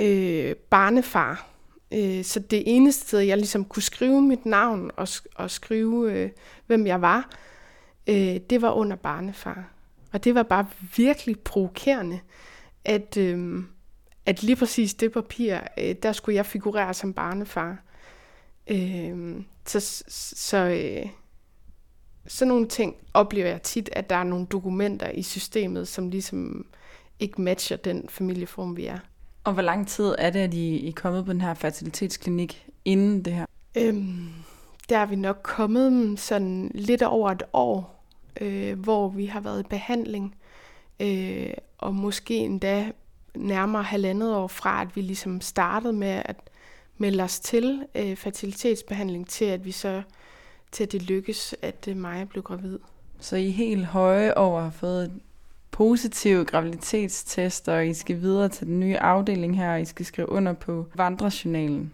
øh, 0.00 0.56
barnefar. 0.56 1.46
Øh, 1.94 2.24
så 2.24 2.40
det 2.40 2.62
eneste 2.66 3.06
sted, 3.06 3.18
jeg 3.20 3.36
ligesom 3.36 3.64
kunne 3.64 3.82
skrive 3.82 4.22
mit 4.22 4.46
navn 4.46 4.90
og, 4.96 5.08
og 5.34 5.50
skrive, 5.50 6.12
øh, 6.12 6.30
hvem 6.66 6.86
jeg 6.86 7.02
var, 7.02 7.30
øh, 8.06 8.36
det 8.50 8.62
var 8.62 8.70
under 8.70 8.96
barnefar. 8.96 9.70
Og 10.12 10.24
det 10.24 10.34
var 10.34 10.42
bare 10.42 10.66
virkelig 10.96 11.40
provokerende, 11.40 12.20
at, 12.84 13.16
øh, 13.16 13.62
at 14.26 14.42
lige 14.42 14.56
præcis 14.56 14.94
det 14.94 15.12
papir, 15.12 15.58
øh, 15.78 15.94
der 16.02 16.12
skulle 16.12 16.36
jeg 16.36 16.46
figurere 16.46 16.94
som 16.94 17.12
barnefar. 17.12 17.76
Øh, 18.70 19.36
så 19.66 20.04
så 20.08 20.56
øh, 20.56 21.10
sådan 22.26 22.48
nogle 22.48 22.68
ting 22.68 22.96
oplever 23.14 23.48
jeg 23.48 23.62
tit, 23.62 23.90
at 23.92 24.10
der 24.10 24.16
er 24.16 24.24
nogle 24.24 24.46
dokumenter 24.46 25.10
i 25.10 25.22
systemet, 25.22 25.88
som 25.88 26.08
ligesom 26.08 26.66
ikke 27.20 27.42
matcher 27.42 27.76
den 27.76 28.04
familieform, 28.08 28.76
vi 28.76 28.86
er. 28.86 28.98
Og 29.44 29.52
hvor 29.52 29.62
lang 29.62 29.88
tid 29.88 30.14
er 30.18 30.30
det, 30.30 30.40
at 30.40 30.54
I 30.54 30.88
er 30.88 30.92
kommet 30.92 31.24
på 31.24 31.32
den 31.32 31.40
her 31.40 31.54
fertilitetsklinik 31.54 32.66
inden 32.84 33.24
det 33.24 33.32
her? 33.32 33.46
Øhm, 33.74 34.28
der 34.88 34.98
er 34.98 35.06
vi 35.06 35.16
nok 35.16 35.40
kommet 35.42 36.20
sådan 36.20 36.70
lidt 36.74 37.02
over 37.02 37.30
et 37.30 37.42
år, 37.52 38.04
øh, 38.40 38.78
hvor 38.78 39.08
vi 39.08 39.26
har 39.26 39.40
været 39.40 39.60
i 39.60 39.68
behandling, 39.68 40.34
øh, 41.00 41.50
og 41.78 41.94
måske 41.94 42.36
endda 42.36 42.90
nærmere 43.34 43.82
halvandet 43.82 44.34
år 44.34 44.46
fra, 44.46 44.82
at 44.82 44.96
vi 44.96 45.00
ligesom 45.00 45.40
startede 45.40 45.92
med 45.92 46.22
at 46.24 46.36
melde 46.98 47.22
os 47.22 47.40
til 47.40 47.86
øh, 47.94 48.16
fertilitetsbehandling, 48.16 49.28
til 49.28 49.44
at 49.44 49.64
vi 49.64 49.72
så 49.72 50.02
til 50.74 50.84
at 50.84 50.92
det 50.92 51.02
lykkes, 51.02 51.54
at 51.62 51.88
øh, 51.88 51.96
Maja 51.96 52.24
blev 52.24 52.42
gravid. 52.42 52.78
Så 53.20 53.36
I 53.36 53.48
er 53.48 53.52
helt 53.52 53.86
høje 53.86 54.34
over 54.34 54.60
har 54.60 54.70
fået 54.70 55.12
positiv 55.70 56.44
graviditetstest, 56.44 57.68
og 57.68 57.86
I 57.86 57.94
skal 57.94 58.20
videre 58.20 58.48
til 58.48 58.66
den 58.66 58.80
nye 58.80 58.98
afdeling 58.98 59.56
her, 59.56 59.72
og 59.72 59.80
I 59.80 59.84
skal 59.84 60.06
skrive 60.06 60.28
under 60.28 60.52
på 60.52 60.86
vandrejournalen. 60.94 61.92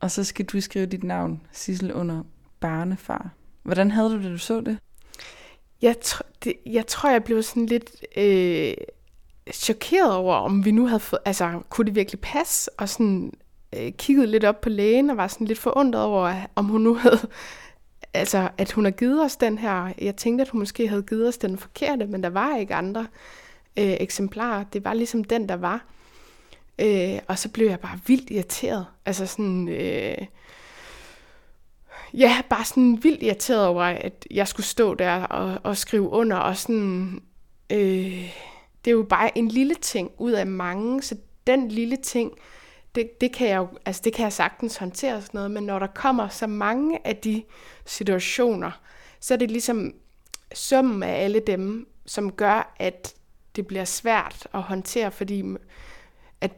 Og 0.00 0.10
så 0.10 0.24
skal 0.24 0.44
du 0.44 0.60
skrive 0.60 0.86
dit 0.86 1.04
navn, 1.04 1.40
Sissel, 1.52 1.92
under 1.92 2.22
barnefar. 2.60 3.30
Hvordan 3.62 3.90
havde 3.90 4.10
du 4.10 4.22
det, 4.22 4.30
du 4.30 4.38
så 4.38 4.60
det? 4.60 4.78
Jeg, 5.82 5.96
tr- 6.04 6.30
det, 6.44 6.54
jeg 6.66 6.86
tror, 6.86 7.10
jeg 7.10 7.24
blev 7.24 7.42
sådan 7.42 7.66
lidt 7.66 7.90
øh, 8.16 8.74
chokeret 9.52 10.12
over, 10.14 10.34
om 10.34 10.64
vi 10.64 10.70
nu 10.70 10.86
havde 10.86 11.00
fået, 11.00 11.20
altså 11.24 11.60
kunne 11.68 11.84
det 11.84 11.94
virkelig 11.94 12.20
passe, 12.20 12.70
og 12.78 12.88
sådan 12.88 13.32
øh, 13.76 13.92
kiggede 13.92 14.26
lidt 14.26 14.44
op 14.44 14.60
på 14.60 14.68
lægen, 14.68 15.10
og 15.10 15.16
var 15.16 15.26
sådan 15.26 15.46
lidt 15.46 15.58
forundret 15.58 16.02
over, 16.02 16.34
om 16.54 16.64
hun 16.64 16.80
nu 16.80 16.94
havde, 16.94 17.20
altså 18.14 18.48
at 18.58 18.72
hun 18.72 18.84
har 18.84 18.92
givet 18.92 19.24
os 19.24 19.36
den 19.36 19.58
her, 19.58 19.92
jeg 19.98 20.16
tænkte, 20.16 20.42
at 20.42 20.48
hun 20.48 20.58
måske 20.58 20.88
havde 20.88 21.02
givet 21.02 21.28
os 21.28 21.38
den 21.38 21.58
forkerte, 21.58 22.06
men 22.06 22.22
der 22.22 22.30
var 22.30 22.56
ikke 22.56 22.74
andre 22.74 23.06
øh, 23.76 23.96
eksemplarer, 24.00 24.64
det 24.64 24.84
var 24.84 24.94
ligesom 24.94 25.24
den, 25.24 25.48
der 25.48 25.56
var. 25.56 25.84
Øh, 26.78 27.18
og 27.28 27.38
så 27.38 27.48
blev 27.48 27.68
jeg 27.68 27.80
bare 27.80 28.00
vildt 28.06 28.30
irriteret, 28.30 28.86
altså 29.06 29.26
sådan... 29.26 29.68
Øh, 29.68 30.26
ja, 32.14 32.42
bare 32.50 32.64
sådan 32.64 32.98
vildt 33.02 33.22
irriteret 33.22 33.66
over, 33.66 33.82
at 33.82 34.26
jeg 34.30 34.48
skulle 34.48 34.66
stå 34.66 34.94
der 34.94 35.22
og, 35.22 35.60
og 35.62 35.76
skrive 35.76 36.08
under, 36.08 36.36
og 36.36 36.56
sådan, 36.56 37.22
øh, 37.70 38.32
det 38.84 38.90
er 38.90 38.94
jo 38.94 39.06
bare 39.08 39.38
en 39.38 39.48
lille 39.48 39.74
ting 39.74 40.10
ud 40.18 40.32
af 40.32 40.46
mange, 40.46 41.02
så 41.02 41.16
den 41.46 41.68
lille 41.68 41.96
ting, 41.96 42.32
det, 42.94 43.20
det, 43.20 43.32
kan 43.32 43.48
jeg 43.48 43.56
jo, 43.56 43.68
altså 43.86 44.02
det 44.04 44.12
kan 44.12 44.22
jeg 44.22 44.32
sagtens 44.32 44.76
håndtere 44.76 45.22
sådan 45.22 45.38
noget, 45.38 45.50
men 45.50 45.64
når 45.64 45.78
der 45.78 45.86
kommer 45.86 46.28
så 46.28 46.46
mange 46.46 47.06
af 47.06 47.16
de 47.16 47.44
situationer, 47.86 48.70
så 49.20 49.34
er 49.34 49.38
det 49.38 49.50
ligesom 49.50 49.94
summen 50.54 51.02
af 51.02 51.24
alle 51.24 51.40
dem, 51.40 51.88
som 52.06 52.32
gør, 52.32 52.74
at 52.76 53.14
det 53.56 53.66
bliver 53.66 53.84
svært 53.84 54.46
at 54.54 54.62
håndtere, 54.62 55.10
fordi 55.10 55.44
at 56.40 56.52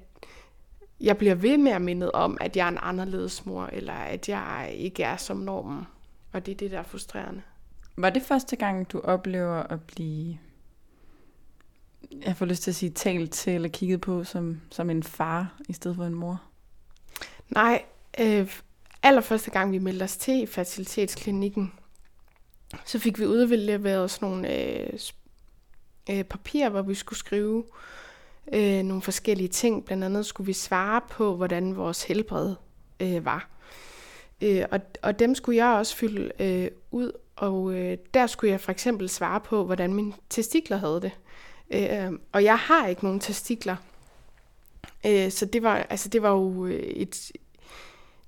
jeg 1.00 1.18
bliver 1.18 1.34
ved 1.34 1.58
med 1.58 1.72
at 1.72 1.82
minde 1.82 2.10
om, 2.10 2.38
at 2.40 2.56
jeg 2.56 2.64
er 2.64 2.68
en 2.68 2.78
anderledes 2.82 3.46
mor, 3.46 3.66
eller 3.72 3.92
at 3.92 4.28
jeg 4.28 4.72
ikke 4.76 5.02
er 5.02 5.16
som 5.16 5.36
normen. 5.36 5.86
Og 6.32 6.46
det 6.46 6.52
er 6.52 6.56
det, 6.56 6.70
der 6.70 6.78
er 6.78 6.82
frustrerende. 6.82 7.42
Var 7.96 8.10
det 8.10 8.22
første 8.22 8.56
gang, 8.56 8.92
du 8.92 9.00
oplever 9.00 9.62
at 9.62 9.82
blive, 9.82 10.38
jeg 12.26 12.36
får 12.36 12.46
lyst 12.46 12.62
til 12.62 12.70
at 12.70 12.74
sige, 12.74 12.90
talt 12.90 13.32
til 13.32 13.54
eller 13.54 13.68
kigget 13.68 14.00
på 14.00 14.24
som, 14.24 14.60
som 14.70 14.90
en 14.90 15.02
far 15.02 15.54
i 15.68 15.72
stedet 15.72 15.96
for 15.96 16.04
en 16.04 16.14
mor? 16.14 16.42
Nej, 17.50 17.84
øh, 18.20 18.60
allerførste 19.02 19.50
gang 19.50 19.72
vi 19.72 19.78
meldte 19.78 20.02
os 20.02 20.16
til 20.16 20.42
i 20.42 20.46
fertilitetsklinikken, 20.46 21.72
så 22.84 22.98
fik 22.98 23.18
vi 23.18 23.26
udleveret 23.26 24.10
sådan 24.10 24.28
nogle 24.28 24.54
øh, 24.54 24.98
øh, 26.10 26.24
papirer, 26.24 26.68
hvor 26.68 26.82
vi 26.82 26.94
skulle 26.94 27.18
skrive 27.18 27.64
øh, 28.52 28.82
nogle 28.82 29.02
forskellige 29.02 29.48
ting. 29.48 29.84
Blandt 29.84 30.04
andet 30.04 30.26
skulle 30.26 30.46
vi 30.46 30.52
svare 30.52 31.00
på, 31.10 31.36
hvordan 31.36 31.76
vores 31.76 32.02
helbred 32.02 32.54
øh, 33.00 33.24
var. 33.24 33.48
Øh, 34.42 34.64
og, 34.70 34.80
og 35.02 35.18
dem 35.18 35.34
skulle 35.34 35.56
jeg 35.56 35.78
også 35.78 35.96
fylde 35.96 36.32
øh, 36.40 36.70
ud, 36.90 37.12
og 37.36 37.74
øh, 37.74 37.98
der 38.14 38.26
skulle 38.26 38.50
jeg 38.50 38.60
for 38.60 38.72
eksempel 38.72 39.08
svare 39.08 39.40
på, 39.40 39.64
hvordan 39.64 39.94
mine 39.94 40.12
testikler 40.30 40.76
havde 40.76 41.00
det. 41.00 41.12
Øh, 41.70 42.12
og 42.32 42.44
jeg 42.44 42.58
har 42.58 42.86
ikke 42.86 43.04
nogen 43.04 43.20
testikler. 43.20 43.76
Øh, 45.06 45.30
så 45.30 45.46
det 45.46 45.62
var, 45.62 45.76
altså 45.76 46.08
det 46.08 46.22
var 46.22 46.30
jo 46.30 46.66
øh, 46.66 46.80
et, 46.80 47.32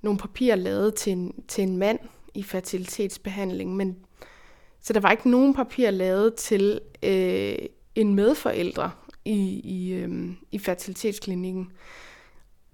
nogle 0.01 0.19
papirer 0.19 0.55
lavet 0.55 0.95
til 0.95 1.13
en, 1.13 1.43
til 1.47 1.61
en 1.61 1.77
mand 1.77 1.99
i 2.33 2.43
fertilitetsbehandling, 2.43 3.75
men 3.75 3.97
så 4.81 4.93
der 4.93 4.99
var 4.99 5.11
ikke 5.11 5.29
nogen 5.29 5.53
papir 5.53 5.91
lavet 5.91 6.35
til 6.35 6.81
øh, 7.03 7.55
en 7.95 8.15
medforældre 8.15 8.91
i, 9.25 9.61
i, 9.63 9.93
øh, 9.93 10.31
i 10.51 10.59
fertilitetsklinikken. 10.59 11.71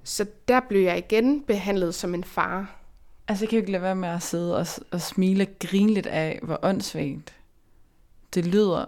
Så 0.03 0.25
der 0.47 0.59
blev 0.69 0.81
jeg 0.81 0.97
igen 0.97 1.41
behandlet 1.41 1.95
som 1.95 2.13
en 2.13 2.23
far. 2.23 2.81
Altså, 3.27 3.45
jeg 3.45 3.49
kan 3.49 3.57
jo 3.57 3.61
ikke 3.61 3.71
lade 3.71 3.83
være 3.83 3.95
med 3.95 4.09
at 4.09 4.23
sidde 4.23 4.57
og, 4.57 4.67
og 4.91 5.01
smile 5.01 5.43
og 5.43 5.67
grine 5.67 5.93
lidt 5.93 6.05
af, 6.05 6.39
hvor 6.43 6.59
åndssvagt 6.63 7.35
det 8.33 8.45
lyder, 8.45 8.85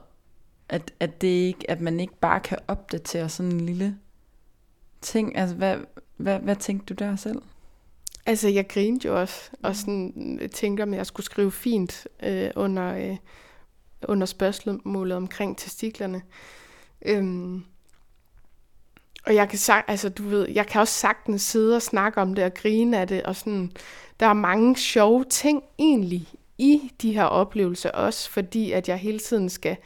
at, 0.69 0.93
at, 0.99 1.21
det 1.21 1.27
ikke, 1.27 1.71
at 1.71 1.81
man 1.81 1.99
ikke 1.99 2.19
bare 2.19 2.39
kan 2.39 2.57
opdatere 2.67 3.29
sådan 3.29 3.51
en 3.51 3.61
lille 3.61 3.97
ting. 5.01 5.37
Altså, 5.37 5.55
hvad, 5.55 5.77
hvad, 6.17 6.39
hvad 6.39 6.55
tænkte 6.55 6.93
du 6.93 7.03
der 7.03 7.15
selv? 7.15 7.41
Altså, 8.25 8.49
jeg 8.49 8.67
grinede 8.67 9.07
jo 9.07 9.21
også, 9.21 9.51
og 9.63 9.75
sådan 9.75 10.49
tænkte, 10.53 10.81
om 10.81 10.93
jeg 10.93 11.05
skulle 11.05 11.25
skrive 11.25 11.51
fint 11.51 12.07
øh, 12.23 12.51
under, 12.55 12.95
øh, 12.95 13.17
under 14.07 14.25
spørgsmålet 14.25 15.17
omkring 15.17 15.57
testiklerne. 15.57 16.21
Øhm, 17.05 17.63
og 19.25 19.35
jeg 19.35 19.49
kan, 19.49 19.59
sagt, 19.59 19.89
altså, 19.89 20.09
du 20.09 20.23
ved, 20.23 20.49
jeg 20.49 20.67
kan 20.67 20.81
også 20.81 20.93
sagtens 20.93 21.41
sidde 21.41 21.75
og 21.75 21.81
snakke 21.81 22.21
om 22.21 22.33
det 22.33 22.43
og 22.43 22.53
grine 22.53 22.99
af 22.99 23.07
det, 23.07 23.23
og 23.23 23.35
sådan, 23.35 23.71
der 24.19 24.25
er 24.25 24.33
mange 24.33 24.77
sjove 24.77 25.23
ting 25.23 25.63
egentlig 25.79 26.27
i 26.57 26.91
de 27.01 27.13
her 27.13 27.23
oplevelser 27.23 27.91
også, 27.91 28.29
fordi 28.29 28.71
at 28.71 28.89
jeg 28.89 28.97
hele 28.97 29.19
tiden 29.19 29.49
skal, 29.49 29.77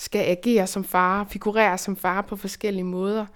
skal 0.00 0.18
agere 0.20 0.66
som 0.66 0.84
far, 0.84 1.26
figurere 1.30 1.78
som 1.78 1.96
far 1.96 2.22
på 2.22 2.36
forskellige 2.36 2.84
måder. 2.84 3.26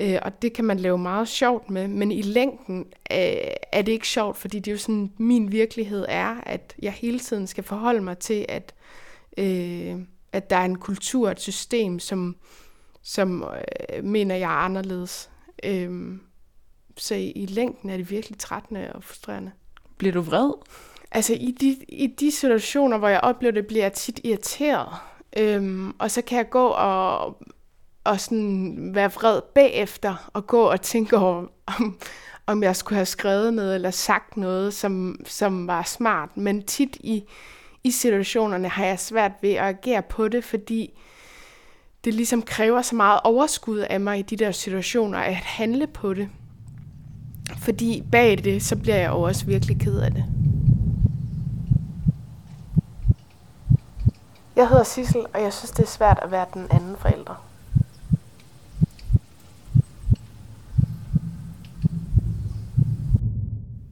Øh, 0.00 0.18
og 0.22 0.42
det 0.42 0.52
kan 0.52 0.64
man 0.64 0.78
lave 0.78 0.98
meget 0.98 1.28
sjovt 1.28 1.70
med, 1.70 1.88
men 1.88 2.12
i 2.12 2.22
længden 2.22 2.78
øh, 3.12 3.36
er 3.72 3.82
det 3.82 3.92
ikke 3.92 4.08
sjovt, 4.08 4.36
fordi 4.36 4.58
det 4.58 4.70
er 4.70 4.72
jo 4.72 4.78
sådan, 4.78 5.12
min 5.18 5.52
virkelighed 5.52 6.06
er, 6.08 6.36
at 6.42 6.74
jeg 6.82 6.92
hele 6.92 7.18
tiden 7.18 7.46
skal 7.46 7.64
forholde 7.64 8.00
mig 8.00 8.18
til, 8.18 8.46
at, 8.48 8.74
øh, 9.38 9.96
at 10.32 10.50
der 10.50 10.56
er 10.56 10.64
en 10.64 10.78
kultur, 10.78 11.30
et 11.30 11.40
system, 11.40 11.98
som, 11.98 12.36
som 13.02 13.44
øh, 13.94 14.04
mener, 14.04 14.34
jeg 14.34 14.52
er 14.52 14.64
anderledes. 14.64 15.30
Øh, 15.64 16.18
så 16.96 17.14
i, 17.14 17.30
i 17.30 17.46
længden 17.46 17.90
er 17.90 17.96
det 17.96 18.10
virkelig 18.10 18.38
trættende 18.38 18.92
og 18.94 19.04
frustrerende. 19.04 19.50
Bliver 19.98 20.12
du 20.12 20.20
vred? 20.20 20.52
Altså 21.10 21.34
i 21.34 21.50
de, 21.60 21.76
i 21.88 22.06
de 22.06 22.30
situationer, 22.30 22.98
hvor 22.98 23.08
jeg 23.08 23.20
oplever 23.20 23.52
det, 23.52 23.66
bliver 23.66 23.84
jeg 23.84 23.92
tit 23.92 24.20
irriteret. 24.24 24.88
Øhm, 25.36 25.94
og 25.98 26.10
så 26.10 26.22
kan 26.22 26.38
jeg 26.38 26.50
gå 26.50 26.66
og 26.66 27.36
og 28.04 28.20
sådan 28.20 28.90
være 28.94 29.12
vred 29.12 29.40
bagefter 29.54 30.30
og 30.32 30.46
gå 30.46 30.62
og 30.62 30.80
tænke 30.80 31.16
over, 31.16 31.46
om, 31.66 31.98
om 32.46 32.62
jeg 32.62 32.76
skulle 32.76 32.96
have 32.96 33.06
skrevet 33.06 33.54
noget 33.54 33.74
eller 33.74 33.90
sagt 33.90 34.36
noget, 34.36 34.74
som, 34.74 35.20
som 35.26 35.66
var 35.66 35.82
smart. 35.82 36.36
Men 36.36 36.62
tit 36.62 36.96
i, 37.00 37.24
i 37.84 37.90
situationerne 37.90 38.68
har 38.68 38.84
jeg 38.84 38.98
svært 38.98 39.32
ved 39.42 39.52
at 39.52 39.64
agere 39.64 40.02
på 40.02 40.28
det, 40.28 40.44
fordi 40.44 40.98
det 42.04 42.14
ligesom 42.14 42.42
kræver 42.42 42.82
så 42.82 42.96
meget 42.96 43.20
overskud 43.24 43.78
af 43.78 44.00
mig 44.00 44.18
i 44.18 44.22
de 44.22 44.36
der 44.36 44.52
situationer 44.52 45.18
at 45.18 45.34
handle 45.34 45.86
på 45.86 46.14
det. 46.14 46.28
Fordi 47.58 48.02
bag 48.12 48.44
det, 48.44 48.62
så 48.62 48.76
bliver 48.76 48.96
jeg 48.96 49.10
jo 49.10 49.20
også 49.20 49.46
virkelig 49.46 49.80
ked 49.80 49.98
af 49.98 50.10
det. 50.10 50.43
Jeg 54.56 54.68
hedder 54.68 54.84
Sissel, 54.84 55.26
og 55.34 55.42
jeg 55.42 55.52
synes, 55.52 55.70
det 55.70 55.82
er 55.82 55.86
svært 55.86 56.18
at 56.22 56.30
være 56.30 56.46
den 56.54 56.66
anden 56.70 56.96
forælder. 56.96 57.44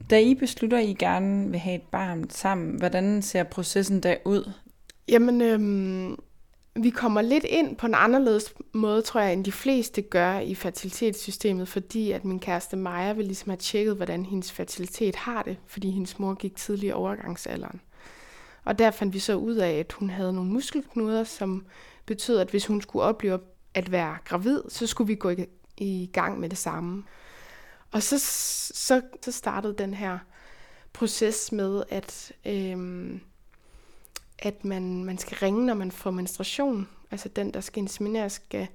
Da 0.09 0.19
I 0.19 0.35
beslutter, 0.35 0.77
at 0.77 0.85
I 0.85 0.93
gerne 0.93 1.49
vil 1.49 1.59
have 1.59 1.75
et 1.75 1.81
barn 1.91 2.29
sammen, 2.29 2.75
hvordan 2.75 3.21
ser 3.21 3.43
processen 3.43 4.03
der 4.03 4.15
ud? 4.25 4.51
Jamen, 5.09 5.41
øhm, 5.41 6.17
vi 6.75 6.89
kommer 6.89 7.21
lidt 7.21 7.43
ind 7.43 7.75
på 7.75 7.85
en 7.85 7.95
anderledes 7.95 8.53
måde, 8.73 9.01
tror 9.01 9.21
jeg, 9.21 9.33
end 9.33 9.45
de 9.45 9.51
fleste 9.51 10.01
gør 10.01 10.39
i 10.39 10.55
fertilitetssystemet, 10.55 11.67
fordi 11.67 12.11
at 12.11 12.25
min 12.25 12.39
kæreste 12.39 12.77
Maja 12.77 13.13
vil 13.13 13.25
ligesom 13.25 13.49
have 13.49 13.57
tjekket, 13.57 13.95
hvordan 13.95 14.25
hendes 14.25 14.51
fertilitet 14.51 15.15
har 15.15 15.43
det, 15.43 15.57
fordi 15.67 15.89
hendes 15.89 16.19
mor 16.19 16.33
gik 16.33 16.55
tidlig 16.55 16.87
i 16.87 16.91
overgangsalderen. 16.91 17.81
Og 18.63 18.79
der 18.79 18.91
fandt 18.91 19.13
vi 19.13 19.19
så 19.19 19.35
ud 19.35 19.55
af, 19.55 19.71
at 19.71 19.93
hun 19.93 20.09
havde 20.09 20.33
nogle 20.33 20.51
muskelknuder, 20.51 21.23
som 21.23 21.65
betød, 22.05 22.39
at 22.39 22.49
hvis 22.49 22.65
hun 22.65 22.81
skulle 22.81 23.05
opleve 23.05 23.39
at 23.73 23.91
være 23.91 24.17
gravid, 24.25 24.61
så 24.69 24.87
skulle 24.87 25.07
vi 25.07 25.15
gå 25.15 25.31
i, 25.77 26.09
gang 26.13 26.39
med 26.39 26.49
det 26.49 26.57
samme. 26.57 27.03
Og 27.91 28.03
så, 28.03 28.19
så, 28.73 29.01
så 29.21 29.31
startede 29.31 29.75
den 29.77 29.93
her 29.93 30.17
proces 30.93 31.51
med, 31.51 31.83
at, 31.89 32.31
øhm, 32.45 33.21
at 34.39 34.65
man, 34.65 35.03
man 35.03 35.17
skal 35.17 35.37
ringe, 35.37 35.65
når 35.65 35.73
man 35.73 35.91
får 35.91 36.11
menstruation. 36.11 36.87
Altså 37.11 37.29
den, 37.29 37.53
der 37.53 37.61
skal 37.61 37.81
insemineres, 37.81 38.33
skal, 38.33 38.67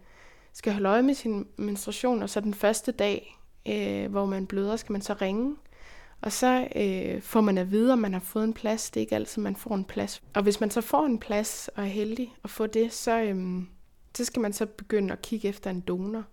skal 0.53 0.73
holde 0.73 0.89
øje 0.89 1.03
med 1.03 1.15
sin 1.15 1.47
menstruation, 1.57 2.23
og 2.23 2.31
så 2.31 2.41
den 2.41 2.55
første 2.55 2.93
dag, 2.93 3.39
øh, 3.69 4.11
hvor 4.11 4.27
man 4.27 4.47
bløder, 4.47 4.77
skal 4.77 4.93
man 4.93 5.03
så 5.03 5.13
ringe. 5.13 5.57
Og 6.21 6.33
så 6.33 6.69
øh, 6.77 7.23
får 7.23 7.41
man 7.41 7.59
at 7.59 7.71
vide, 7.71 7.93
om 7.93 7.99
man 7.99 8.13
har 8.13 8.21
fået 8.21 8.45
en 8.45 8.55
plads. 8.55 8.91
Det 8.91 9.01
er 9.01 9.03
ikke 9.03 9.15
altid, 9.15 9.43
man 9.43 9.57
får 9.57 9.75
en 9.75 9.85
plads. 9.85 10.23
Og 10.35 10.43
hvis 10.43 10.61
man 10.61 10.71
så 10.71 10.81
får 10.81 11.07
en 11.07 11.19
plads 11.19 11.71
og 11.77 11.83
er 11.83 11.89
heldig 11.89 12.35
at 12.45 12.51
få 12.51 12.67
det, 12.67 12.93
så, 12.93 13.21
øh, 13.21 13.63
så 14.15 14.25
skal 14.25 14.43
man 14.43 14.53
så 14.53 14.67
begynde 14.67 15.13
at 15.13 15.23
kigge 15.23 15.49
efter 15.49 15.71
en 15.71 15.81
donor. 15.81 16.25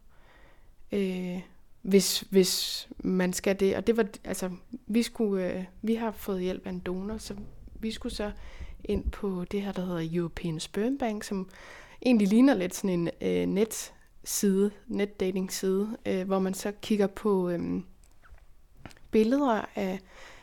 Øh, 0.91 1.39
hvis, 1.81 2.19
hvis 2.19 2.87
man 2.99 3.33
skal 3.33 3.59
det. 3.59 3.75
Og 3.75 3.87
det 3.87 3.97
var, 3.97 4.07
altså, 4.23 4.49
vi, 4.87 5.03
skulle, 5.03 5.53
øh, 5.53 5.63
vi 5.81 5.95
har 5.95 6.11
fået 6.11 6.41
hjælp 6.41 6.65
af 6.65 6.69
en 6.69 6.79
donor, 6.79 7.17
så 7.17 7.35
vi 7.79 7.91
skulle 7.91 8.15
så 8.15 8.31
ind 8.83 9.11
på 9.11 9.45
det 9.51 9.61
her, 9.61 9.71
der 9.71 9.85
hedder 9.85 10.09
European 10.11 10.59
Sperm 10.59 10.97
Bank, 10.97 11.23
som 11.23 11.49
egentlig 12.05 12.27
ligner 12.27 12.53
lidt 12.53 12.75
sådan 12.75 12.89
en 12.89 13.09
øh, 13.21 13.45
netside, 13.45 14.71
netdating-side, 14.87 15.97
øh, 16.05 16.25
hvor 16.25 16.39
man 16.39 16.53
så 16.53 16.71
kigger 16.81 17.07
på 17.07 17.49
øh, 17.49 17.81
billeder 19.15 19.65
af, 19.75 19.99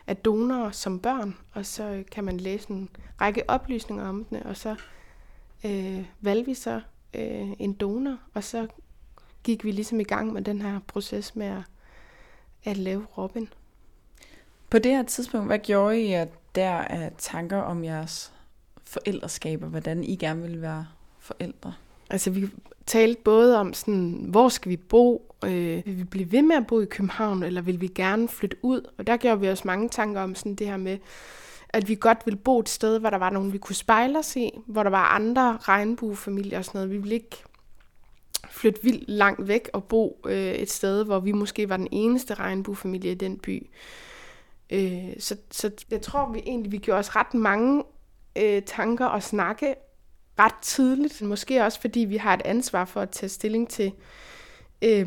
af 0.06 0.16
donorer 0.16 0.70
som 0.70 0.98
børn, 0.98 1.36
og 1.52 1.66
så 1.66 2.04
kan 2.10 2.24
man 2.24 2.36
læse 2.36 2.70
en 2.70 2.88
række 3.20 3.50
oplysninger 3.50 4.08
om 4.08 4.24
dem, 4.24 4.42
og 4.44 4.56
så 4.56 4.76
øh, 5.64 6.04
valgte 6.20 6.46
vi 6.46 6.54
så 6.54 6.80
øh, 7.14 7.52
en 7.58 7.72
donor, 7.72 8.18
og 8.34 8.44
så 8.44 8.66
gik 9.44 9.64
vi 9.64 9.70
ligesom 9.70 10.00
i 10.00 10.04
gang 10.04 10.32
med 10.32 10.42
den 10.42 10.62
her 10.62 10.80
proces 10.86 11.36
med 11.36 11.46
at, 11.46 11.62
at 12.64 12.76
lave 12.76 13.06
Robin. 13.18 13.48
På 14.70 14.78
det 14.78 14.92
her 14.92 15.02
tidspunkt, 15.02 15.46
hvad 15.46 15.58
gjorde 15.58 16.00
I, 16.00 16.12
at 16.12 16.28
der 16.54 16.70
er 16.70 17.10
tanker 17.18 17.58
om 17.58 17.84
jeres 17.84 18.32
forældreskab, 18.84 19.62
og 19.62 19.68
hvordan 19.68 20.04
I 20.04 20.16
gerne 20.16 20.42
vil 20.42 20.62
være 20.62 20.86
forældre? 21.18 21.74
Altså 22.10 22.30
vi 22.30 22.50
talte 22.86 23.22
både 23.24 23.58
om 23.58 23.74
sådan, 23.74 24.26
hvor 24.28 24.48
skal 24.48 24.70
vi 24.70 24.76
bo? 24.76 25.34
Øh, 25.44 25.82
vil 25.86 25.98
vi 25.98 26.04
blive 26.04 26.32
ved 26.32 26.42
med 26.42 26.56
at 26.56 26.66
bo 26.66 26.80
i 26.80 26.84
København, 26.84 27.42
eller 27.42 27.62
vil 27.62 27.80
vi 27.80 27.86
gerne 27.86 28.28
flytte 28.28 28.56
ud? 28.62 28.90
Og 28.98 29.06
der 29.06 29.16
gjorde 29.16 29.40
vi 29.40 29.48
os 29.48 29.64
mange 29.64 29.88
tanker 29.88 30.20
om 30.20 30.34
sådan 30.34 30.54
det 30.54 30.66
her 30.66 30.76
med, 30.76 30.98
at 31.68 31.88
vi 31.88 31.94
godt 31.94 32.18
ville 32.24 32.38
bo 32.38 32.58
et 32.58 32.68
sted, 32.68 32.98
hvor 32.98 33.10
der 33.10 33.18
var 33.18 33.30
nogen, 33.30 33.52
vi 33.52 33.58
kunne 33.58 33.76
spejle 33.76 34.18
os 34.18 34.36
i, 34.36 34.50
hvor 34.66 34.82
der 34.82 34.90
var 34.90 35.04
andre 35.04 35.56
regnbuefamilier 35.56 36.58
og 36.58 36.64
sådan 36.64 36.78
noget. 36.78 36.90
Vi 36.90 36.96
ville 36.96 37.14
ikke 37.14 37.44
flytte 38.50 38.82
vildt 38.82 39.08
langt 39.08 39.48
væk 39.48 39.70
og 39.72 39.84
bo 39.84 40.20
øh, 40.26 40.52
et 40.52 40.70
sted, 40.70 41.04
hvor 41.04 41.20
vi 41.20 41.32
måske 41.32 41.68
var 41.68 41.76
den 41.76 41.88
eneste 41.92 42.34
regnbuefamilie 42.34 43.12
i 43.12 43.14
den 43.14 43.38
by. 43.38 43.70
Øh, 44.70 45.10
så, 45.18 45.36
så 45.50 45.70
jeg 45.90 46.02
tror 46.02 46.32
vi 46.32 46.38
egentlig, 46.38 46.72
vi 46.72 46.78
gjorde 46.78 46.98
os 46.98 47.16
ret 47.16 47.34
mange 47.34 47.82
øh, 48.36 48.62
tanker 48.62 49.06
og 49.06 49.22
snakke 49.22 49.74
ret 50.38 50.54
tidligt. 50.62 51.22
Måske 51.22 51.64
også 51.64 51.80
fordi 51.80 52.00
vi 52.00 52.16
har 52.16 52.34
et 52.34 52.42
ansvar 52.44 52.84
for 52.84 53.00
at 53.00 53.10
tage 53.10 53.30
stilling 53.30 53.68
til 53.68 53.92
øh, 54.82 55.06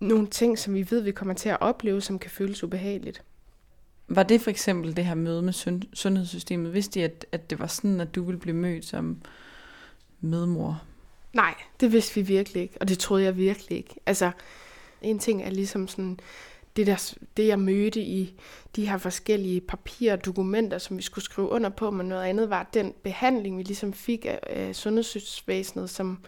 nogle 0.00 0.26
ting, 0.26 0.58
som 0.58 0.74
vi 0.74 0.90
ved, 0.90 1.00
vi 1.00 1.12
kommer 1.12 1.34
til 1.34 1.48
at 1.48 1.60
opleve, 1.60 2.00
som 2.00 2.18
kan 2.18 2.30
føles 2.30 2.64
ubehageligt. 2.64 3.22
Var 4.08 4.22
det 4.22 4.40
for 4.40 4.50
eksempel 4.50 4.96
det 4.96 5.04
her 5.04 5.14
møde 5.14 5.42
med 5.42 5.52
sundhedssystemet? 5.94 6.74
Vidste 6.74 7.00
I, 7.00 7.02
at, 7.02 7.26
at 7.32 7.50
det 7.50 7.58
var 7.58 7.66
sådan, 7.66 8.00
at 8.00 8.14
du 8.14 8.24
ville 8.24 8.40
blive 8.40 8.56
mødt 8.56 8.84
som 8.84 9.22
medmor? 10.20 10.82
Nej, 11.32 11.54
det 11.80 11.92
vidste 11.92 12.14
vi 12.14 12.22
virkelig 12.22 12.62
ikke, 12.62 12.74
og 12.80 12.88
det 12.88 12.98
troede 12.98 13.24
jeg 13.24 13.36
virkelig 13.36 13.78
ikke. 13.78 13.94
Altså, 14.06 14.30
en 15.02 15.18
ting 15.18 15.42
er 15.42 15.50
ligesom 15.50 15.88
sådan, 15.88 16.20
det, 16.76 16.86
der, 16.86 17.14
det 17.36 17.46
jeg 17.46 17.58
mødte 17.58 18.00
i 18.00 18.40
de 18.76 18.88
her 18.88 18.98
forskellige 18.98 19.60
papirer 19.60 20.12
og 20.12 20.24
dokumenter, 20.24 20.78
som 20.78 20.96
vi 20.96 21.02
skulle 21.02 21.24
skrive 21.24 21.48
under 21.48 21.70
på, 21.70 21.90
men 21.90 22.06
noget 22.06 22.24
andet 22.24 22.50
var 22.50 22.70
den 22.74 22.94
behandling, 23.02 23.58
vi 23.58 23.62
ligesom 23.62 23.92
fik 23.92 24.26
af, 24.26 24.38
af 24.42 24.76
sundhedsvæsenet, 24.76 25.90
som 25.90 26.18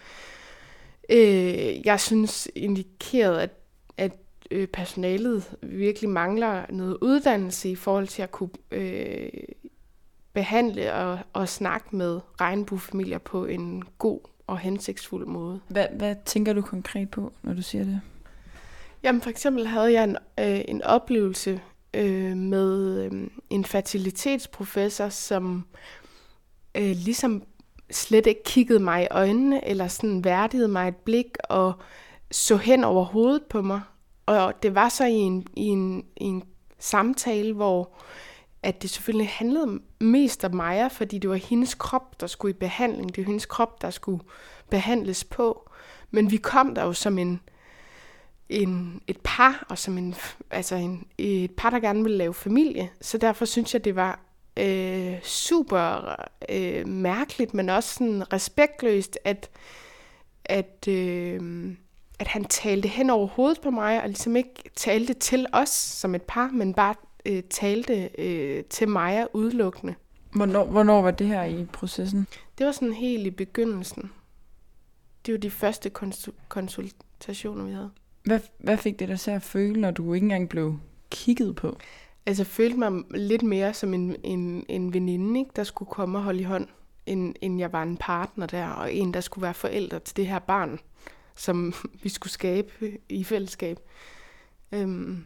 øh, 1.09 1.87
jeg 1.87 2.01
synes 2.01 2.49
indikerede, 2.55 3.43
at, 3.43 3.51
at 3.97 4.13
øh, 4.51 4.69
personalet 4.69 5.55
virkelig 5.63 6.11
mangler 6.11 6.65
noget 6.71 6.99
uddannelse 7.01 7.71
i 7.71 7.75
forhold 7.75 8.09
til 8.09 8.23
at 8.23 8.31
kunne 8.31 8.51
øh, 8.71 9.29
behandle 10.33 10.95
og, 10.95 11.19
og 11.33 11.49
snakke 11.49 11.97
med 11.97 12.21
regnbuefamilier 12.41 13.19
på 13.19 13.45
en 13.45 13.83
god 13.99 14.21
og 14.47 14.59
hensigtsfuld 14.59 15.27
måde. 15.27 15.61
Hvad, 15.69 15.87
hvad 15.97 16.17
tænker 16.25 16.53
du 16.53 16.63
konkret 16.63 17.11
på, 17.11 17.33
når 17.43 17.55
du 17.55 17.63
siger 17.63 17.85
det? 17.85 18.01
Jamen 19.03 19.23
for 19.23 19.31
eksempel 19.31 19.67
havde 19.67 19.93
jeg 19.93 20.05
en, 20.05 20.17
øh, 20.41 20.61
en 20.69 20.83
oplevelse 20.83 21.61
øh, 21.95 22.37
med 22.37 22.99
øh, 23.05 23.31
en 23.51 23.65
fertilitetsprofessor, 23.65 25.09
som 25.09 25.67
øh, 26.75 26.91
ligesom 26.97 27.43
slet 27.91 28.27
ikke 28.27 28.43
kiggede 28.45 28.81
mig 28.81 29.03
i 29.03 29.09
øjnene, 29.11 29.69
eller 29.69 29.89
sådan 29.89 30.25
værdigede 30.25 30.69
mig 30.69 30.89
et 30.89 30.97
blik, 30.97 31.37
og 31.45 31.73
så 32.31 32.57
hen 32.57 32.85
over 32.85 33.05
hovedet 33.05 33.43
på 33.51 33.63
mig. 33.63 33.81
Og 34.27 34.63
det 34.63 34.75
var 34.75 34.89
så 34.89 35.05
i 35.05 35.13
en, 35.13 35.47
i 35.57 35.65
en, 35.65 36.05
i 36.17 36.25
en 36.25 36.43
samtale, 36.79 37.53
hvor 37.53 37.95
at 38.63 38.83
det 38.83 38.91
selvfølgelig 38.91 39.29
handlede 39.29 39.81
mest 40.01 40.45
om 40.45 40.55
Maja, 40.55 40.87
fordi 40.87 41.19
det 41.19 41.31
var 41.31 41.37
hendes 41.37 41.75
krop, 41.75 42.21
der 42.21 42.27
skulle 42.27 42.55
i 42.55 42.59
behandling. 42.59 43.09
Det 43.17 43.19
var 43.19 43.27
hendes 43.27 43.47
krop, 43.47 43.83
der 43.83 43.91
skulle 43.91 44.23
behandles 44.71 45.25
på. 45.25 45.71
Men 46.11 46.31
vi 46.31 46.37
kom 46.37 46.75
der 46.75 46.85
jo 46.85 46.93
som 46.93 47.19
en, 47.19 47.41
en, 48.53 49.03
et 49.07 49.19
par, 49.25 49.67
og 49.69 49.79
som 49.79 49.99
en, 49.99 50.15
altså 50.51 50.75
en, 50.75 51.07
et 51.19 51.51
par, 51.51 51.71
der 51.71 51.81
gerne 51.81 52.03
ville 52.03 52.19
lave 52.19 52.35
familie. 52.35 52.91
Så 53.01 53.19
derfor 53.19 53.45
synes 53.45 53.75
jeg, 53.75 53.85
det 53.85 53.97
var 53.97 54.21
øh, 54.57 55.23
super 55.23 56.15
øh, 56.49 56.89
mærkeligt, 56.89 57.55
men 57.55 57.69
også 57.69 57.95
sådan 57.95 58.33
respektløst, 58.33 59.19
at, 59.25 59.51
at, 60.45 60.89
øh, 60.89 61.75
at 62.19 62.27
han 62.27 62.45
talte 62.45 62.89
hen 62.89 63.11
over 63.11 63.27
hovedet 63.27 63.61
på 63.61 63.71
mig, 63.71 64.03
og 64.03 64.09
ligesom 64.09 64.37
ikke 64.37 64.71
talte 64.77 65.15
til 65.15 65.47
os 65.53 65.69
som 65.69 66.15
et 66.15 66.23
par, 66.23 66.51
men 66.53 66.75
bare 66.75 66.95
øh, 67.27 67.43
talte 67.43 68.11
øh, 68.19 68.65
til 68.65 68.89
Maja 68.89 69.27
udelukkende. 69.33 69.95
Hvornår, 70.35 70.65
hvornår 70.65 71.03
var 71.03 71.11
det 71.11 71.27
her 71.27 71.45
i 71.45 71.67
processen? 71.73 72.27
Det 72.59 72.67
var 72.67 72.73
sådan 72.73 72.93
helt 72.93 73.27
i 73.27 73.31
begyndelsen. 73.31 74.13
Det 75.27 75.33
var 75.35 75.39
de 75.39 75.51
første 75.51 75.91
konsultationer, 76.49 77.65
vi 77.65 77.73
havde. 77.73 77.91
Hvad, 78.25 78.41
hvad 78.59 78.77
fik 78.77 78.99
det 78.99 79.09
dig 79.09 79.21
til 79.21 79.31
at 79.31 79.43
føle, 79.43 79.81
når 79.81 79.91
du 79.91 80.15
ikke 80.15 80.25
engang 80.25 80.49
blev 80.49 80.79
kigget 81.11 81.57
på? 81.57 81.77
Altså, 82.27 82.43
jeg 82.43 82.47
følte 82.47 82.79
mig 82.79 82.93
lidt 83.11 83.43
mere 83.43 83.75
som 83.75 83.95
en, 83.95 84.17
en, 84.25 84.65
en 84.69 84.95
veninde, 84.95 85.41
ikke, 85.41 85.51
der 85.57 85.65
skulle 85.65 85.89
komme 85.91 86.19
og 86.19 86.25
holde 86.25 86.41
i 86.41 86.45
hånd, 86.45 86.69
end, 87.07 87.35
end 87.41 87.59
jeg 87.59 87.73
var 87.73 87.83
en 87.83 87.97
partner 87.97 88.47
der, 88.47 88.69
og 88.69 88.95
en, 88.95 89.15
der 89.15 89.21
skulle 89.21 89.43
være 89.43 89.55
forældre 89.55 89.99
til 89.99 90.17
det 90.17 90.27
her 90.27 90.39
barn, 90.39 90.79
som 91.37 91.75
vi 92.03 92.09
skulle 92.09 92.33
skabe 92.33 92.99
i 93.09 93.25
fællesskab. 93.25 93.79
Øhm, 94.73 95.25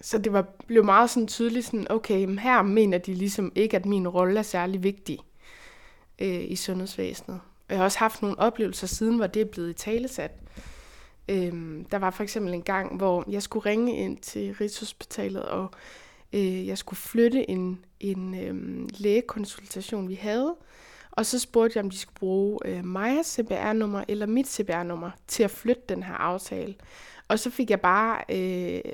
så 0.00 0.18
det 0.18 0.32
var, 0.32 0.42
blev 0.66 0.84
meget 0.84 1.10
sådan 1.10 1.26
tydeligt, 1.26 1.66
sådan, 1.66 1.86
okay, 1.90 2.38
her 2.38 2.62
mener 2.62 2.98
de 2.98 3.14
ligesom 3.14 3.52
ikke, 3.54 3.76
at 3.76 3.86
min 3.86 4.08
rolle 4.08 4.38
er 4.38 4.42
særlig 4.42 4.82
vigtig 4.82 5.18
øh, 6.18 6.44
i 6.50 6.56
sundhedsvæsenet. 6.56 7.40
Jeg 7.68 7.76
har 7.76 7.84
også 7.84 7.98
haft 7.98 8.22
nogle 8.22 8.38
oplevelser 8.38 8.86
siden, 8.86 9.16
hvor 9.16 9.26
det 9.26 9.42
er 9.42 9.50
blevet 9.52 9.70
i 9.70 9.72
talesat. 9.72 10.30
Øhm, 11.28 11.84
der 11.84 11.98
var 11.98 12.10
for 12.10 12.22
eksempel 12.22 12.54
en 12.54 12.62
gang, 12.62 12.96
hvor 12.96 13.24
jeg 13.30 13.42
skulle 13.42 13.66
ringe 13.66 13.96
ind 13.96 14.18
til 14.18 14.54
Rigshospitalet, 14.54 15.42
og 15.42 15.70
øh, 16.32 16.66
jeg 16.66 16.78
skulle 16.78 16.98
flytte 16.98 17.50
en, 17.50 17.84
en 18.00 18.34
øhm, 18.42 18.88
lægekonsultation, 18.98 20.08
vi 20.08 20.14
havde. 20.14 20.56
Og 21.10 21.26
så 21.26 21.38
spurgte 21.38 21.76
jeg, 21.76 21.84
om 21.84 21.90
de 21.90 21.98
skulle 21.98 22.14
bruge 22.14 22.58
øh, 22.64 22.84
Majas 22.84 23.26
CPR-nummer 23.26 24.04
eller 24.08 24.26
mit 24.26 24.48
CPR-nummer 24.48 25.10
til 25.26 25.42
at 25.42 25.50
flytte 25.50 25.82
den 25.88 26.02
her 26.02 26.14
aftale. 26.14 26.74
Og 27.28 27.38
så 27.38 27.50
fik 27.50 27.70
jeg 27.70 27.80
bare 27.80 28.24
øh, 28.28 28.92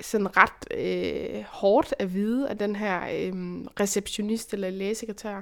sådan 0.00 0.36
ret 0.36 0.78
øh, 0.78 1.44
hårdt 1.48 1.94
at 1.98 2.14
vide 2.14 2.48
af 2.48 2.58
den 2.58 2.76
her 2.76 3.00
øh, 3.00 3.32
receptionist 3.80 4.54
eller 4.54 4.70
lægesekretær, 4.70 5.40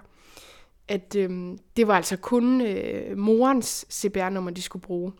at 0.88 1.16
øh, 1.16 1.58
det 1.76 1.88
var 1.88 1.96
altså 1.96 2.16
kun 2.16 2.60
øh, 2.60 3.18
morens 3.18 3.86
CPR-nummer, 3.90 4.50
de 4.50 4.62
skulle 4.62 4.82
bruge. 4.82 5.12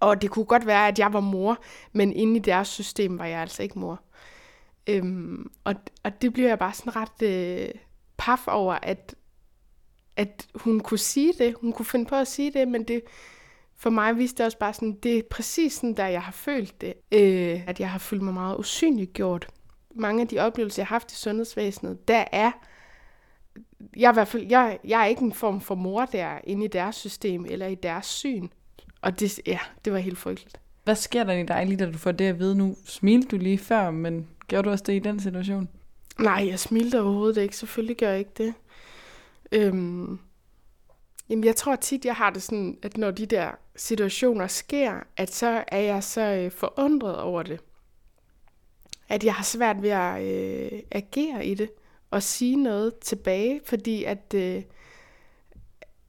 Og 0.00 0.22
det 0.22 0.30
kunne 0.30 0.44
godt 0.44 0.66
være, 0.66 0.88
at 0.88 0.98
jeg 0.98 1.12
var 1.12 1.20
mor, 1.20 1.58
men 1.92 2.12
inde 2.12 2.36
i 2.36 2.38
deres 2.38 2.68
system 2.68 3.18
var 3.18 3.24
jeg 3.24 3.40
altså 3.40 3.62
ikke 3.62 3.78
mor. 3.78 4.00
Øhm, 4.86 5.50
og, 5.64 5.74
og 6.04 6.22
det 6.22 6.32
bliver 6.32 6.48
jeg 6.48 6.58
bare 6.58 6.72
sådan 6.72 6.96
ret 6.96 7.22
øh, 7.22 7.68
paf 8.16 8.48
over, 8.48 8.74
at, 8.82 9.14
at 10.16 10.46
hun 10.54 10.80
kunne 10.80 10.98
sige 10.98 11.32
det. 11.38 11.54
Hun 11.60 11.72
kunne 11.72 11.86
finde 11.86 12.06
på 12.06 12.14
at 12.14 12.28
sige 12.28 12.52
det, 12.52 12.68
men 12.68 12.84
det, 12.84 13.02
for 13.76 13.90
mig 13.90 14.16
viste 14.16 14.38
det 14.38 14.46
også 14.46 14.58
bare 14.58 14.74
sådan, 14.74 14.98
det 15.02 15.18
er 15.18 15.22
præcis 15.30 15.72
sådan, 15.72 15.96
der 15.96 16.06
jeg 16.06 16.22
har 16.22 16.32
følt 16.32 16.80
det. 16.80 16.94
Øh, 17.12 17.68
at 17.68 17.80
jeg 17.80 17.90
har 17.90 17.98
følt 17.98 18.22
mig 18.22 18.34
meget 18.34 18.58
usynligt 18.58 19.12
gjort. 19.12 19.48
Mange 19.94 20.22
af 20.22 20.28
de 20.28 20.38
oplevelser, 20.38 20.82
jeg 20.82 20.86
har 20.86 20.94
haft 20.94 21.12
i 21.12 21.16
sundhedsvæsenet, 21.16 22.08
der 22.08 22.24
er 22.32 22.50
jeg 23.96 24.08
er, 24.08 24.12
i 24.12 24.14
hvert 24.14 24.28
fald, 24.28 24.46
jeg, 24.46 24.78
jeg 24.84 25.00
er 25.00 25.06
ikke 25.06 25.22
en 25.22 25.32
form 25.32 25.60
for 25.60 25.74
mor 25.74 26.04
der 26.04 26.38
inde 26.44 26.64
i 26.64 26.68
deres 26.68 26.96
system 26.96 27.46
eller 27.48 27.66
i 27.66 27.74
deres 27.74 28.06
syn. 28.06 28.48
Og 29.06 29.20
det, 29.20 29.40
ja, 29.46 29.58
det 29.84 29.92
var 29.92 29.98
helt 29.98 30.18
frygteligt. 30.18 30.60
Hvad 30.84 30.94
sker 30.94 31.24
der 31.24 31.32
i 31.32 31.42
dig 31.42 31.66
lige, 31.66 31.76
da 31.76 31.90
du 31.90 31.98
får 31.98 32.12
det 32.12 32.24
at 32.24 32.38
vide 32.38 32.54
nu? 32.54 32.76
Smilte 32.84 33.28
du 33.28 33.36
lige 33.36 33.58
før, 33.58 33.90
men 33.90 34.28
gjorde 34.48 34.66
du 34.66 34.70
også 34.70 34.84
det 34.86 34.92
i 34.92 34.98
den 34.98 35.20
situation? 35.20 35.68
Nej, 36.18 36.46
jeg 36.48 36.58
smilte 36.58 37.00
overhovedet 37.00 37.42
ikke. 37.42 37.56
Selvfølgelig 37.56 37.96
gør 37.96 38.10
jeg 38.10 38.18
ikke 38.18 38.30
det. 38.36 38.54
Øhm, 39.52 40.18
jamen, 41.28 41.44
jeg 41.44 41.56
tror 41.56 41.76
tit, 41.76 42.04
jeg 42.04 42.14
har 42.14 42.30
det 42.30 42.42
sådan, 42.42 42.78
at 42.82 42.96
når 42.96 43.10
de 43.10 43.26
der 43.26 43.50
situationer 43.76 44.46
sker, 44.46 45.00
at 45.16 45.34
så 45.34 45.64
er 45.68 45.80
jeg 45.80 46.04
så 46.04 46.20
øh, 46.20 46.50
forundret 46.50 47.18
over 47.18 47.42
det. 47.42 47.60
At 49.08 49.24
jeg 49.24 49.34
har 49.34 49.44
svært 49.44 49.82
ved 49.82 49.90
at 49.90 50.22
øh, 50.22 50.80
agere 50.90 51.46
i 51.46 51.54
det 51.54 51.70
og 52.10 52.22
sige 52.22 52.56
noget 52.56 52.98
tilbage, 52.98 53.60
fordi 53.64 54.04
at, 54.04 54.34
øh, 54.34 54.62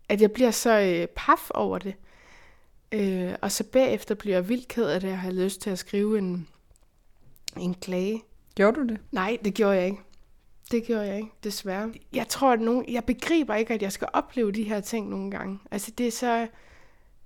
at 0.10 0.22
jeg 0.22 0.32
bliver 0.32 0.52
så 0.52 0.80
øh, 0.80 1.08
paf 1.08 1.50
over 1.50 1.78
det. 1.78 1.96
Øh, 2.92 3.34
og 3.42 3.52
så 3.52 3.64
bagefter 3.64 4.16
bliver 4.16 4.36
jeg 4.36 4.50
vildt 4.50 4.68
ked 4.68 4.86
af 4.86 5.02
det, 5.02 5.12
og 5.12 5.20
har 5.20 5.32
lyst 5.32 5.62
til 5.62 5.70
at 5.70 5.80
skrive 5.80 6.18
en, 6.18 6.48
en 7.58 7.74
klage. 7.74 8.24
Gjorde 8.56 8.80
du 8.80 8.88
det? 8.88 9.00
Nej, 9.12 9.38
det 9.46 9.54
gjorde 9.54 9.76
jeg 9.76 9.86
ikke. 9.86 10.00
Det 10.72 10.84
gjorde 10.84 11.08
jeg 11.08 11.18
ikke, 11.18 11.32
desværre. 11.44 11.94
Jeg 12.14 12.28
tror, 12.28 12.54
at 12.54 12.62
nogen, 12.62 12.86
jeg 12.94 13.04
begriber 13.04 13.56
ikke, 13.56 13.74
at 13.74 13.82
jeg 13.82 13.92
skal 13.92 14.08
opleve 14.14 14.52
de 14.52 14.64
her 14.64 14.80
ting 14.80 15.10
nogle 15.10 15.32
gange. 15.32 15.60
Altså, 15.72 15.92
det 15.92 16.08
er 16.08 16.12
så 16.12 16.48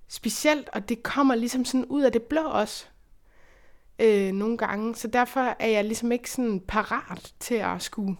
specielt, 0.08 0.68
og 0.72 0.88
det 0.88 1.02
kommer 1.02 1.34
ligesom 1.34 1.64
sådan 1.64 1.84
ud 1.84 2.02
af 2.02 2.12
det 2.12 2.22
blå 2.22 2.40
også 2.42 2.86
øh, 3.98 4.32
nogle 4.32 4.58
gange. 4.58 4.94
Så 4.94 5.08
derfor 5.08 5.56
er 5.58 5.68
jeg 5.68 5.84
ligesom 5.84 6.12
ikke 6.12 6.30
sådan 6.30 6.60
parat 6.60 7.32
til 7.40 7.54
at 7.54 7.82
skulle 7.82 8.16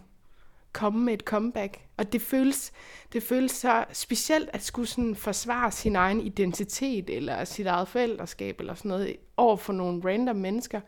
komme 0.72 1.04
med 1.04 1.14
et 1.14 1.20
comeback. 1.20 1.80
Og 1.96 2.12
det 2.12 2.22
føles, 2.22 2.72
det 3.12 3.22
føles 3.22 3.50
så 3.50 3.84
specielt 3.92 4.50
at 4.52 4.62
skulle 4.62 4.88
sådan 4.88 5.16
forsvare 5.16 5.72
sin 5.72 5.96
egen 5.96 6.20
identitet, 6.20 7.10
eller 7.10 7.44
sit 7.44 7.66
eget 7.66 7.88
forældreskab, 7.88 8.60
eller 8.60 8.74
sådan 8.74 8.88
noget, 8.88 9.16
over 9.36 9.56
for 9.56 9.72
nogle 9.72 10.02
random 10.04 10.36
mennesker, 10.36 10.80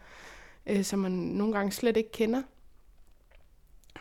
øh, 0.66 0.84
som 0.84 0.98
man 0.98 1.12
nogle 1.12 1.52
gange 1.54 1.72
slet 1.72 1.96
ikke 1.96 2.12
kender. 2.12 2.42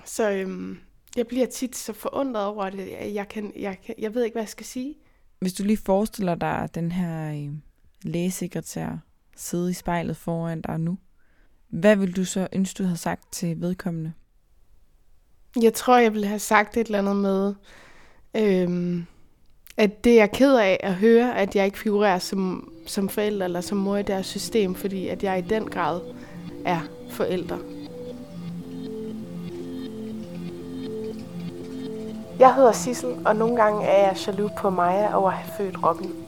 Så 0.06 0.32
øhm, 0.32 0.80
jeg 1.16 1.28
bliver 1.28 1.46
tit 1.46 1.76
så 1.76 1.94
forundret 1.94 2.46
over 2.46 2.70
det. 2.70 2.90
Øh, 3.02 3.14
jeg, 3.14 3.28
kan, 3.28 3.54
jeg, 3.56 3.78
kan, 3.86 3.96
jeg 3.98 4.16
ved 4.16 4.24
ikke, 4.24 4.34
hvad 4.36 4.44
jeg 4.44 4.50
skal 4.50 4.66
sige. 4.66 4.96
Hvis 5.40 5.54
du 5.54 5.64
lige 5.64 5.78
forestiller 5.78 6.36
dig 6.36 6.70
den 6.76 6.92
her 6.92 7.34
øh, 7.34 7.54
lægesekretær 8.02 8.98
sidde 9.36 9.70
i 9.70 9.74
spejlet 9.74 10.18
foran 10.18 10.62
dig 10.62 10.80
nu, 10.80 10.98
hvad 11.70 11.96
vil 11.96 12.16
du 12.16 12.26
så 12.26 12.48
ønske, 12.54 12.78
du 12.78 12.84
havde 12.84 12.98
sagt 12.98 13.34
til 13.34 13.62
vedkommende? 13.62 14.14
Jeg 15.62 15.74
tror, 15.74 15.98
jeg 15.98 16.14
ville 16.14 16.28
have 16.28 16.40
sagt 16.40 16.78
et 16.78 16.86
eller 16.86 17.00
andet 17.00 17.16
med, 17.16 17.54
øhm, 18.36 19.06
at 19.78 20.04
det 20.04 20.22
er 20.22 20.26
ked 20.26 20.56
af 20.56 20.80
at 20.84 20.94
høre, 20.94 21.38
at 21.38 21.56
jeg 21.56 21.66
ikke 21.66 21.80
figurerer 21.80 22.20
som, 22.20 22.72
som 22.88 23.10
forælder 23.10 23.46
eller 23.46 23.62
som 23.62 23.78
mor 23.78 23.98
i 23.98 24.04
deres 24.04 24.26
system, 24.26 24.76
fordi 24.76 25.08
at 25.08 25.24
jeg 25.24 25.40
i 25.40 25.42
den 25.42 25.70
grad 25.70 26.02
er 26.66 26.80
forælder. 27.10 27.58
Jeg 32.40 32.56
hedder 32.56 32.72
Sissel, 32.72 33.16
og 33.26 33.36
nogle 33.36 33.56
gange 33.56 33.86
er 33.86 34.08
jeg 34.08 34.18
jaloux 34.28 34.52
på 34.58 34.70
Maja 34.70 35.18
over 35.18 35.32
at 35.32 35.38
have 35.38 35.54
født 35.58 35.84
Robin. 35.84 36.23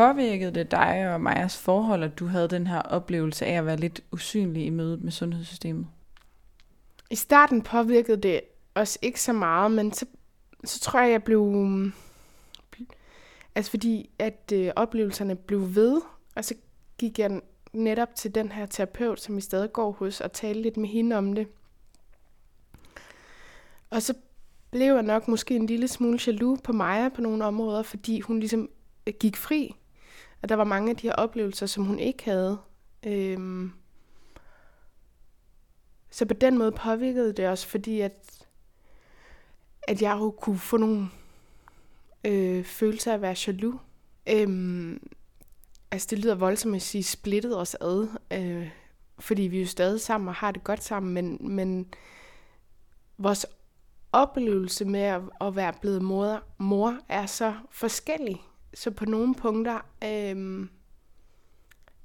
Påvirkede 0.00 0.54
det 0.54 0.70
dig 0.70 1.14
og 1.14 1.20
Majas 1.20 1.58
forhold, 1.58 2.02
at 2.02 2.18
du 2.18 2.26
havde 2.26 2.48
den 2.48 2.66
her 2.66 2.82
oplevelse 2.82 3.46
af 3.46 3.52
at 3.52 3.66
være 3.66 3.76
lidt 3.76 4.00
usynlig 4.12 4.66
i 4.66 4.70
mødet 4.70 5.02
med 5.02 5.12
sundhedssystemet? 5.12 5.86
I 7.10 7.14
starten 7.14 7.62
påvirkede 7.62 8.16
det 8.16 8.40
os 8.74 8.98
ikke 9.02 9.20
så 9.20 9.32
meget, 9.32 9.70
men 9.70 9.92
så, 9.92 10.06
så 10.64 10.80
tror 10.80 11.00
jeg, 11.00 11.10
jeg 11.10 11.24
blev... 11.24 11.54
Altså 13.54 13.70
fordi, 13.70 14.10
at 14.18 14.52
øh, 14.54 14.72
oplevelserne 14.76 15.36
blev 15.36 15.74
ved, 15.74 16.00
og 16.34 16.44
så 16.44 16.54
gik 16.98 17.18
jeg 17.18 17.40
netop 17.72 18.14
til 18.14 18.34
den 18.34 18.52
her 18.52 18.66
terapeut, 18.66 19.20
som 19.20 19.36
vi 19.36 19.40
stadig 19.40 19.72
går 19.72 19.92
hos, 19.92 20.20
og 20.20 20.32
talte 20.32 20.62
lidt 20.62 20.76
med 20.76 20.88
hende 20.88 21.16
om 21.16 21.34
det. 21.34 21.46
Og 23.90 24.02
så 24.02 24.14
blev 24.70 24.94
jeg 24.94 25.02
nok 25.02 25.28
måske 25.28 25.56
en 25.56 25.66
lille 25.66 25.88
smule 25.88 26.18
jaloux 26.26 26.60
på 26.62 26.72
Maja 26.72 27.08
på 27.08 27.20
nogle 27.20 27.44
områder, 27.44 27.82
fordi 27.82 28.20
hun 28.20 28.40
ligesom 28.40 28.70
øh, 29.06 29.14
gik 29.20 29.36
fri 29.36 29.74
at 30.42 30.48
der 30.48 30.54
var 30.54 30.64
mange 30.64 30.90
af 30.90 30.96
de 30.96 31.06
her 31.06 31.14
oplevelser, 31.14 31.66
som 31.66 31.84
hun 31.84 31.98
ikke 31.98 32.24
havde. 32.24 32.58
Øhm 33.06 33.72
så 36.10 36.26
på 36.26 36.34
den 36.34 36.58
måde 36.58 36.72
påvirkede 36.72 37.32
det 37.32 37.48
også, 37.48 37.66
fordi 37.66 38.00
at, 38.00 38.46
at 39.82 40.02
jeg 40.02 40.16
jo 40.20 40.30
kunne 40.30 40.58
få 40.58 40.76
nogle 40.76 41.08
øh, 42.24 42.64
følelser 42.64 43.10
af 43.10 43.14
at 43.14 43.22
være 43.22 43.36
jaloux. 43.46 43.80
Øhm 44.28 45.00
altså 45.90 46.06
det 46.10 46.18
lyder 46.18 46.34
voldsomt 46.34 46.76
at 46.76 46.82
sige 46.82 47.04
splittet 47.04 47.58
os 47.58 47.76
ad, 47.80 48.08
øh, 48.32 48.70
fordi 49.18 49.42
vi 49.42 49.56
er 49.56 49.60
jo 49.60 49.66
stadig 49.66 50.00
sammen 50.00 50.28
og 50.28 50.34
har 50.34 50.50
det 50.50 50.64
godt 50.64 50.82
sammen, 50.82 51.14
men, 51.14 51.54
men 51.56 51.94
vores 53.18 53.46
oplevelse 54.12 54.84
med 54.84 55.00
at, 55.00 55.22
at 55.40 55.56
være 55.56 55.72
blevet 55.80 56.02
mor, 56.02 56.42
mor 56.58 56.98
er 57.08 57.26
så 57.26 57.54
forskellig. 57.70 58.40
Så 58.74 58.90
på 58.90 59.04
nogle 59.04 59.34
punkter 59.34 59.80
øh, 60.04 60.68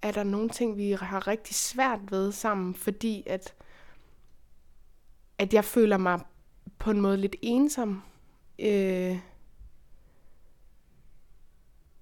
er 0.02 0.12
der 0.12 0.24
nogle 0.24 0.50
ting, 0.50 0.78
vi 0.78 0.92
har 0.92 1.28
rigtig 1.28 1.56
svært 1.56 2.00
ved 2.12 2.32
sammen, 2.32 2.76
fordi 2.76 3.24
at, 3.26 3.54
at 5.38 5.54
jeg 5.54 5.66
føler 5.66 5.98
mig 5.98 6.20
på 6.78 6.92
en 6.92 7.02
måde 7.02 7.18
lidt 7.18 7.36
ensom. 7.42 8.04
Øh, 8.60 9.20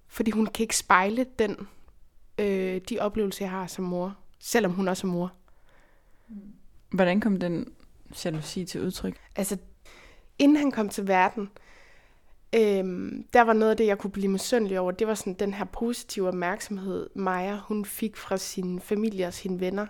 fordi 0.08 0.30
hun 0.30 0.46
kan 0.46 0.62
ikke 0.64 0.76
spejle 0.76 1.26
den, 1.38 1.68
øh, 2.38 2.80
de 2.88 2.98
oplevelser, 3.00 3.44
jeg 3.44 3.50
har 3.50 3.66
som 3.66 3.84
mor, 3.84 4.16
selvom 4.38 4.72
hun 4.72 4.88
også 4.88 5.06
er 5.06 5.10
mor. 5.10 5.32
Hvordan 6.90 7.20
kom 7.20 7.36
den 7.36 7.74
jalousi 8.24 8.64
til 8.64 8.80
udtryk? 8.80 9.20
Altså, 9.36 9.58
inden 10.38 10.56
han 10.56 10.70
kom 10.70 10.88
til 10.88 11.08
verden, 11.08 11.50
øhm, 12.54 13.26
der 13.32 13.42
var 13.42 13.52
noget 13.52 13.70
af 13.70 13.76
det, 13.76 13.86
jeg 13.86 13.98
kunne 13.98 14.10
blive 14.10 14.28
misundelig 14.28 14.80
over. 14.80 14.92
Det 14.92 15.06
var 15.06 15.14
sådan 15.14 15.34
den 15.34 15.54
her 15.54 15.64
positive 15.64 16.28
opmærksomhed, 16.28 17.10
Maja, 17.14 17.56
hun 17.56 17.84
fik 17.84 18.16
fra 18.16 18.36
sin 18.36 18.80
familie 18.80 19.26
og 19.26 19.34
sine 19.34 19.60
venner. 19.60 19.86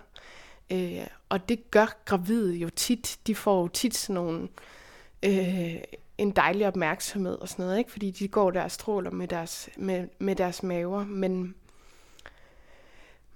Øh, 0.71 1.07
og 1.29 1.49
det 1.49 1.71
gør 1.71 2.01
gravide 2.05 2.55
jo 2.55 2.69
tit. 2.69 3.19
De 3.27 3.35
får 3.35 3.61
jo 3.61 3.67
tit 3.67 3.95
sådan 3.95 4.13
nogle, 4.13 4.47
øh, 5.25 5.75
en 6.17 6.31
dejlig 6.31 6.67
opmærksomhed 6.67 7.35
og 7.35 7.49
sådan 7.49 7.65
noget, 7.65 7.77
ikke? 7.77 7.91
fordi 7.91 8.11
de 8.11 8.27
går 8.27 8.51
der 8.51 8.63
og 8.63 8.71
stråler 8.71 9.11
med 9.11 9.27
deres, 9.27 9.69
med, 9.77 10.07
med 10.19 10.35
deres 10.35 10.63
maver. 10.63 11.05
Men 11.05 11.55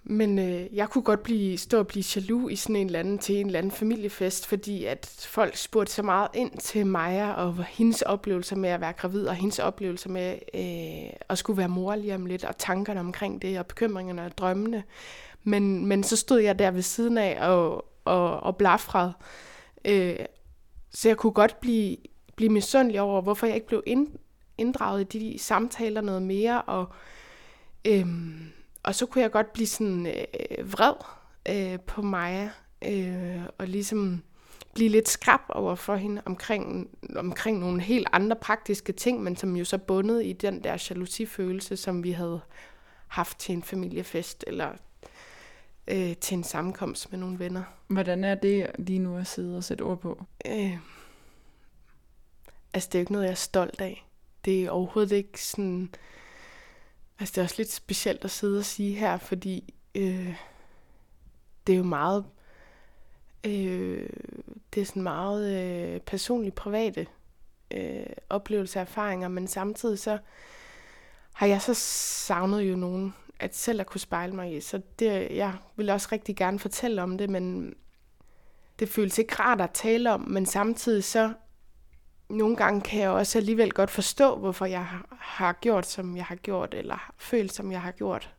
men 0.10 0.40
øh, 0.40 0.76
jeg 0.76 0.90
kunne 0.90 1.02
godt 1.02 1.24
blive, 1.24 1.58
stå 1.58 1.80
og 1.80 1.88
blive 1.88 2.04
jaloux 2.16 2.52
i 2.52 2.56
sådan 2.56 2.76
en 2.76 2.86
eller 2.86 3.00
anden, 3.00 3.20
til 3.20 3.36
en 3.36 3.46
eller 3.46 3.60
anden 3.60 3.72
familiefest, 3.72 4.48
fordi 4.48 4.86
at 4.86 5.26
folk 5.28 5.56
spurgte 5.56 5.94
så 5.94 6.04
meget 6.04 6.28
ind 6.34 6.58
til 6.58 6.88
Maja 6.88 7.32
og 7.32 7.64
hendes 7.64 8.02
oplevelser 8.02 8.56
med 8.56 8.70
at 8.70 8.82
være 8.82 8.94
gravid, 8.94 9.28
og 9.28 9.36
hendes 9.36 9.60
oplevelser 9.60 10.10
med 10.10 10.40
øh, 10.54 11.14
at 11.30 11.38
skulle 11.38 11.58
være 11.58 11.70
mor 11.70 11.96
lige 11.96 12.16
om 12.16 12.26
lidt, 12.26 12.46
og 12.46 12.58
tankerne 12.58 13.00
omkring 13.00 13.42
det, 13.42 13.60
og 13.60 13.66
bekymringerne 13.66 14.26
og 14.26 14.38
drømmene. 14.38 14.84
Men, 15.44 15.86
men 15.86 16.04
så 16.04 16.18
stod 16.18 16.40
jeg 16.40 16.60
der 16.60 16.72
ved 16.72 16.82
siden 16.82 17.18
af 17.18 17.50
og, 17.50 17.86
og, 18.06 18.40
og 18.40 18.58
blafrede. 18.58 19.14
Øh, 19.86 20.16
så 20.92 21.10
jeg 21.10 21.18
kunne 21.18 21.34
godt 21.34 21.62
blive, 21.62 21.98
blive 22.36 22.50
misundelig 22.50 23.02
over, 23.02 23.22
hvorfor 23.22 23.46
jeg 23.46 23.56
ikke 23.56 23.68
blev 23.68 23.84
ind, 23.86 24.08
inddraget 24.58 25.16
i 25.16 25.20
de 25.20 25.40
samtaler 25.40 26.02
noget 26.02 26.22
mere, 26.22 26.62
og... 26.62 26.88
Øh, 27.86 28.06
og 28.90 28.96
så 28.96 29.06
kunne 29.06 29.22
jeg 29.22 29.32
godt 29.32 29.54
blive 29.54 29.68
sådan 29.68 30.08
øh, 30.08 30.74
vred 30.74 30.94
øh, 31.50 31.80
på 31.80 32.02
Maja, 32.02 32.50
øh, 32.86 33.42
og 33.58 33.68
ligesom 33.68 34.24
blive 34.74 34.90
lidt 34.90 35.10
skrab 35.10 35.40
over 35.50 35.76
for 35.76 35.96
hende 35.96 36.22
omkring, 36.26 36.90
omkring 37.16 37.60
nogle 37.60 37.82
helt 37.82 38.08
andre 38.12 38.36
praktiske 38.36 38.94
ting, 38.94 39.24
men 39.24 39.36
som 39.36 39.56
jo 39.56 39.66
så 39.66 39.78
bundet 39.78 40.26
i 40.26 40.34
den 40.34 40.64
der 40.64 40.88
jalousifølelse, 40.90 41.78
som 41.78 42.04
vi 42.04 42.12
havde 42.12 42.40
haft 43.08 43.40
til 43.40 43.54
en 43.54 43.64
familiefest, 43.64 44.44
eller 44.48 44.72
øh, 45.88 46.16
til 46.18 46.38
en 46.38 46.44
sammenkomst 46.44 47.12
med 47.12 47.20
nogle 47.20 47.40
venner. 47.40 47.64
Hvordan 47.88 48.24
er 48.24 48.36
det 48.36 48.68
lige 48.78 49.00
nu 49.00 49.18
at 49.18 49.28
sidde 49.28 49.58
og 49.58 49.64
sætte 49.64 49.82
ord 49.82 50.00
på? 50.00 50.24
Øh, 50.46 50.78
altså, 52.74 52.90
det 52.90 52.96
er 52.96 53.00
jo 53.00 53.04
ikke 53.04 53.12
noget, 53.12 53.26
jeg 53.26 53.32
er 53.32 53.36
stolt 53.36 53.82
af. 53.82 54.08
Det 54.46 54.66
er 54.66 54.70
overhovedet 54.70 55.16
ikke 55.16 55.44
sådan... 55.44 55.90
Altså, 57.20 57.32
det 57.34 57.38
er 57.38 57.44
også 57.44 57.56
lidt 57.58 57.72
specielt 57.72 58.26
at 58.26 58.32
sidde 58.32 58.60
og 58.60 58.66
sige 58.66 58.96
her, 58.96 59.18
fordi 59.18 59.74
øh, 59.96 60.36
det 61.68 61.74
er 61.74 61.78
jo 61.78 61.84
meget... 61.84 62.26
Øh, 63.44 64.10
det 64.74 64.82
er 64.82 64.86
sådan 64.86 65.04
meget 65.04 65.64
øh, 65.64 66.00
personligt 66.02 66.56
private 66.56 67.08
øh, 67.72 68.06
oplevelser 68.30 68.80
og 68.80 68.88
erfaringer, 68.88 69.28
men 69.28 69.48
samtidig 69.48 70.00
så 70.00 70.18
har 71.34 71.48
jeg 71.48 71.62
så 71.62 71.74
savnet 71.74 72.62
jo 72.62 72.76
nogen, 72.76 73.16
at 73.40 73.56
selv 73.56 73.80
at 73.82 73.88
kunne 73.88 74.02
spejle 74.02 74.36
mig 74.36 74.56
i. 74.56 74.62
Så 74.62 74.82
det, 75.00 75.36
jeg 75.36 75.54
vil 75.76 75.90
også 75.90 76.10
rigtig 76.12 76.36
gerne 76.36 76.60
fortælle 76.60 77.02
om 77.02 77.18
det, 77.18 77.30
men 77.30 77.74
det 78.80 78.90
føles 78.90 79.18
ikke 79.18 79.36
rart 79.36 79.62
at 79.62 79.72
tale 79.74 80.12
om, 80.14 80.22
men 80.22 80.46
samtidig 80.46 81.04
så 81.04 81.34
nogle 82.30 82.56
gange 82.56 82.82
kan 82.82 83.02
jeg 83.02 83.10
også 83.10 83.38
alligevel 83.38 83.72
godt 83.72 83.90
forstå, 83.90 84.38
hvorfor 84.38 84.66
jeg 84.66 84.88
har 85.20 85.54
gjort, 85.54 85.86
som 85.86 86.18
jeg 86.18 86.26
har 86.26 86.36
gjort, 86.36 86.74
eller 86.74 87.14
følt, 87.18 87.54
som 87.54 87.72
jeg 87.72 87.82
har 87.82 87.92
gjort. 87.92 88.34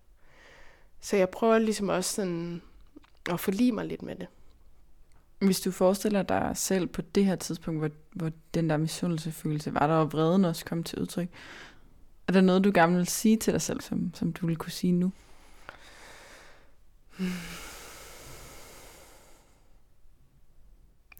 Så 1.00 1.16
jeg 1.16 1.29
prøver 1.29 1.59
ligesom 1.59 1.88
også 1.88 2.14
sådan 2.14 2.62
at 3.31 3.40
forlige 3.40 3.72
mig 3.72 3.87
lidt 3.87 4.03
med 4.03 4.16
det. 4.16 4.26
Hvis 5.38 5.61
du 5.61 5.70
forestiller 5.70 6.22
dig 6.22 6.53
selv 6.55 6.87
på 6.87 7.03
det 7.03 7.24
her 7.24 7.37
tidspunkt, 7.37 7.81
hvor, 7.81 7.90
hvor 8.12 8.31
den 8.55 8.70
der 8.70 8.76
misundelsefølelse 8.76 9.74
var 9.74 9.87
der, 9.87 9.94
og 9.94 10.12
vreden 10.12 10.44
også 10.44 10.64
kom 10.64 10.85
til 10.85 10.98
udtryk, 10.98 11.29
er 12.29 12.33
der 12.33 12.40
noget, 12.40 12.64
du 12.64 12.70
gerne 12.74 12.96
vil 12.96 13.07
sige 13.07 13.37
til 13.37 13.53
dig 13.53 13.62
selv, 13.62 13.81
som, 13.81 14.14
som 14.14 14.33
du 14.33 14.46
vil 14.46 14.57
kunne 14.57 14.72
sige 14.72 14.92
nu? 14.92 15.12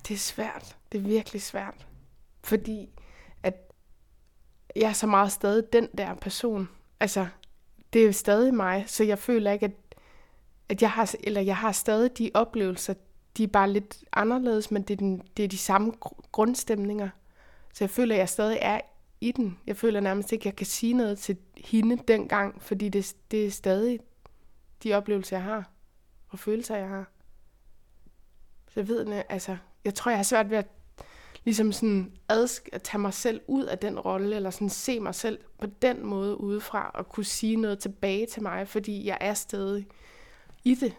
Det 0.09 0.15
er 0.15 0.19
svært. 0.19 0.77
Det 0.93 0.99
er 0.99 1.03
virkelig 1.03 1.43
svært. 1.43 1.87
Fordi 2.43 2.91
at 3.43 3.73
jeg 4.77 4.89
er 4.89 4.93
så 4.93 5.07
meget 5.07 5.33
stadig 5.33 5.73
den 5.73 5.89
der 5.99 6.15
person. 6.15 6.69
Altså, 7.01 7.27
det 7.93 8.03
er 8.03 8.07
jo 8.07 8.13
stadig 8.13 8.55
mig, 8.55 8.85
så 8.87 9.05
jeg 9.05 9.19
føler 9.19 9.53
ikke, 9.53 9.65
at, 9.65 9.97
at 10.69 10.83
jeg 10.83 10.91
har, 10.91 11.15
eller 11.25 11.41
jeg 11.41 11.57
har 11.57 11.73
stadig 11.73 12.19
de 12.19 12.31
oplevelser, 12.35 12.95
de 13.37 13.45
er 13.45 13.49
bare 13.49 13.71
lidt 13.71 14.05
anderledes, 14.13 14.71
men 14.71 14.83
det 14.83 14.95
er, 14.95 14.97
den, 14.97 15.23
det 15.37 15.45
er 15.45 15.49
de 15.49 15.59
samme 15.59 15.93
grundstemninger. 16.33 17.09
Så 17.75 17.85
jeg 17.85 17.91
føler, 17.91 18.15
at 18.15 18.19
jeg 18.19 18.29
stadig 18.29 18.59
er 18.61 18.81
i 19.21 19.33
den. 19.33 19.59
Jeg 19.67 19.77
føler 19.77 20.01
nærmest 20.01 20.33
ikke, 20.33 20.43
at 20.43 20.47
jeg 20.47 20.57
kan 20.57 20.67
sige 20.67 20.95
noget 20.95 21.19
til 21.19 21.37
hende 21.57 21.97
dengang, 22.09 22.63
fordi 22.63 22.89
det, 22.89 23.15
det 23.31 23.47
er 23.47 23.51
stadig 23.51 24.01
de 24.83 24.95
oplevelser, 24.95 25.37
jeg 25.37 25.45
har, 25.45 25.71
og 26.29 26.39
følelser, 26.39 26.77
jeg 26.77 26.89
har. 26.89 27.11
Så 28.69 28.81
jeg 28.81 28.89
ved, 28.89 29.23
altså, 29.29 29.57
jeg 29.85 29.95
tror, 29.95 30.11
jeg 30.11 30.19
har 30.19 30.25
svært 30.25 30.51
ved 30.51 30.59
at 30.59 30.67
ligesom 31.45 31.73
sådan 31.73 32.13
adsk 32.29 32.69
at 32.73 32.83
tage 32.83 33.01
mig 33.01 33.15
selv 33.15 33.41
ud 33.47 33.65
af 33.65 33.79
den 33.79 33.99
rolle, 33.99 34.37
eller 34.37 34.51
sådan 34.51 34.69
se 34.69 35.01
mig 35.01 35.15
selv 35.15 35.39
på 35.61 35.67
den 35.83 36.07
måde 36.07 36.41
udefra, 36.41 36.91
og 36.95 37.09
kunne 37.09 37.25
sige 37.25 37.57
noget 37.57 37.79
tilbage 37.79 38.27
til 38.27 38.43
mig, 38.43 38.69
fordi 38.69 39.07
jeg 39.07 39.19
er 39.21 39.35
stadig 39.35 39.87
i 40.65 40.75
det. 40.75 40.93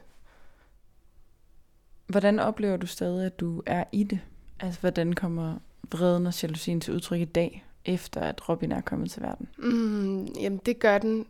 Hvordan 2.07 2.39
oplever 2.39 2.77
du 2.77 2.87
stadig, 2.87 3.25
at 3.25 3.39
du 3.39 3.63
er 3.65 3.83
i 3.91 4.03
det? 4.03 4.19
Altså, 4.59 4.79
hvordan 4.79 5.13
kommer 5.13 5.55
vreden 5.91 6.27
og 6.27 6.43
jalousien 6.43 6.81
til 6.81 6.93
udtryk 6.93 7.19
i 7.19 7.25
dag, 7.25 7.65
efter 7.85 8.21
at 8.21 8.49
Robin 8.49 8.71
er 8.71 8.81
kommet 8.81 9.11
til 9.11 9.21
verden? 9.21 9.49
Mm, 9.57 10.25
jamen, 10.25 10.61
det 10.65 10.79
gør 10.79 10.97
den... 10.97 11.25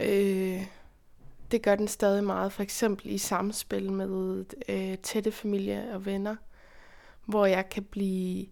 Øh, 0.00 0.66
det 1.50 1.62
gør 1.62 1.74
den 1.74 1.88
stadig 1.88 2.24
meget, 2.24 2.52
for 2.52 2.62
eksempel 2.62 3.10
i 3.10 3.18
samspil 3.18 3.92
med 3.92 4.44
øh, 4.68 4.98
tætte 4.98 5.32
familie 5.32 5.94
og 5.94 6.06
venner, 6.06 6.36
hvor 7.26 7.46
jeg 7.46 7.68
kan 7.68 7.84
blive 7.84 8.46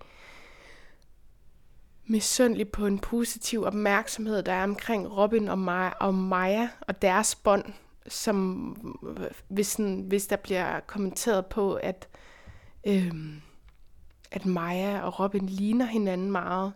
misundelig 2.07 2.69
på 2.69 2.87
en 2.87 2.99
positiv 2.99 3.63
opmærksomhed, 3.63 4.43
der 4.43 4.53
er 4.53 4.65
omkring 4.65 5.17
Robin 5.17 5.49
og, 5.49 5.59
mig, 5.59 6.03
og 6.03 6.15
Maja 6.15 6.69
og 6.81 7.03
deres 7.03 7.35
bånd, 7.35 7.65
som 8.09 8.67
hvis, 9.49 9.67
sådan, 9.67 10.01
hvis 10.01 10.27
der 10.27 10.37
bliver 10.37 10.81
kommenteret 10.81 11.47
på, 11.47 11.75
at, 11.75 12.09
øhm, 12.87 13.43
at 14.31 14.47
Maja 14.47 15.01
og 15.01 15.21
Robin 15.21 15.47
ligner 15.47 15.87
hinanden 15.87 16.31
meget, 16.31 16.73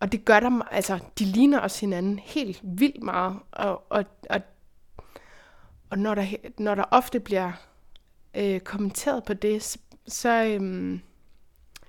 og 0.00 0.12
det 0.12 0.24
gør 0.24 0.40
der, 0.40 0.62
altså, 0.70 0.98
de 1.18 1.24
ligner 1.24 1.58
også 1.58 1.80
hinanden 1.80 2.18
helt 2.18 2.60
vildt 2.62 3.02
meget. 3.02 3.38
Og, 3.52 3.82
og, 3.90 4.04
og, 4.30 4.40
og 5.90 5.98
når, 5.98 6.14
der, 6.14 6.26
når 6.58 6.74
der 6.74 6.84
ofte 6.90 7.20
bliver 7.20 7.52
øh, 8.34 8.60
kommenteret 8.60 9.24
på 9.24 9.34
det, 9.34 9.62
så, 9.62 9.78
så 10.06 10.44
øhm, 10.44 11.00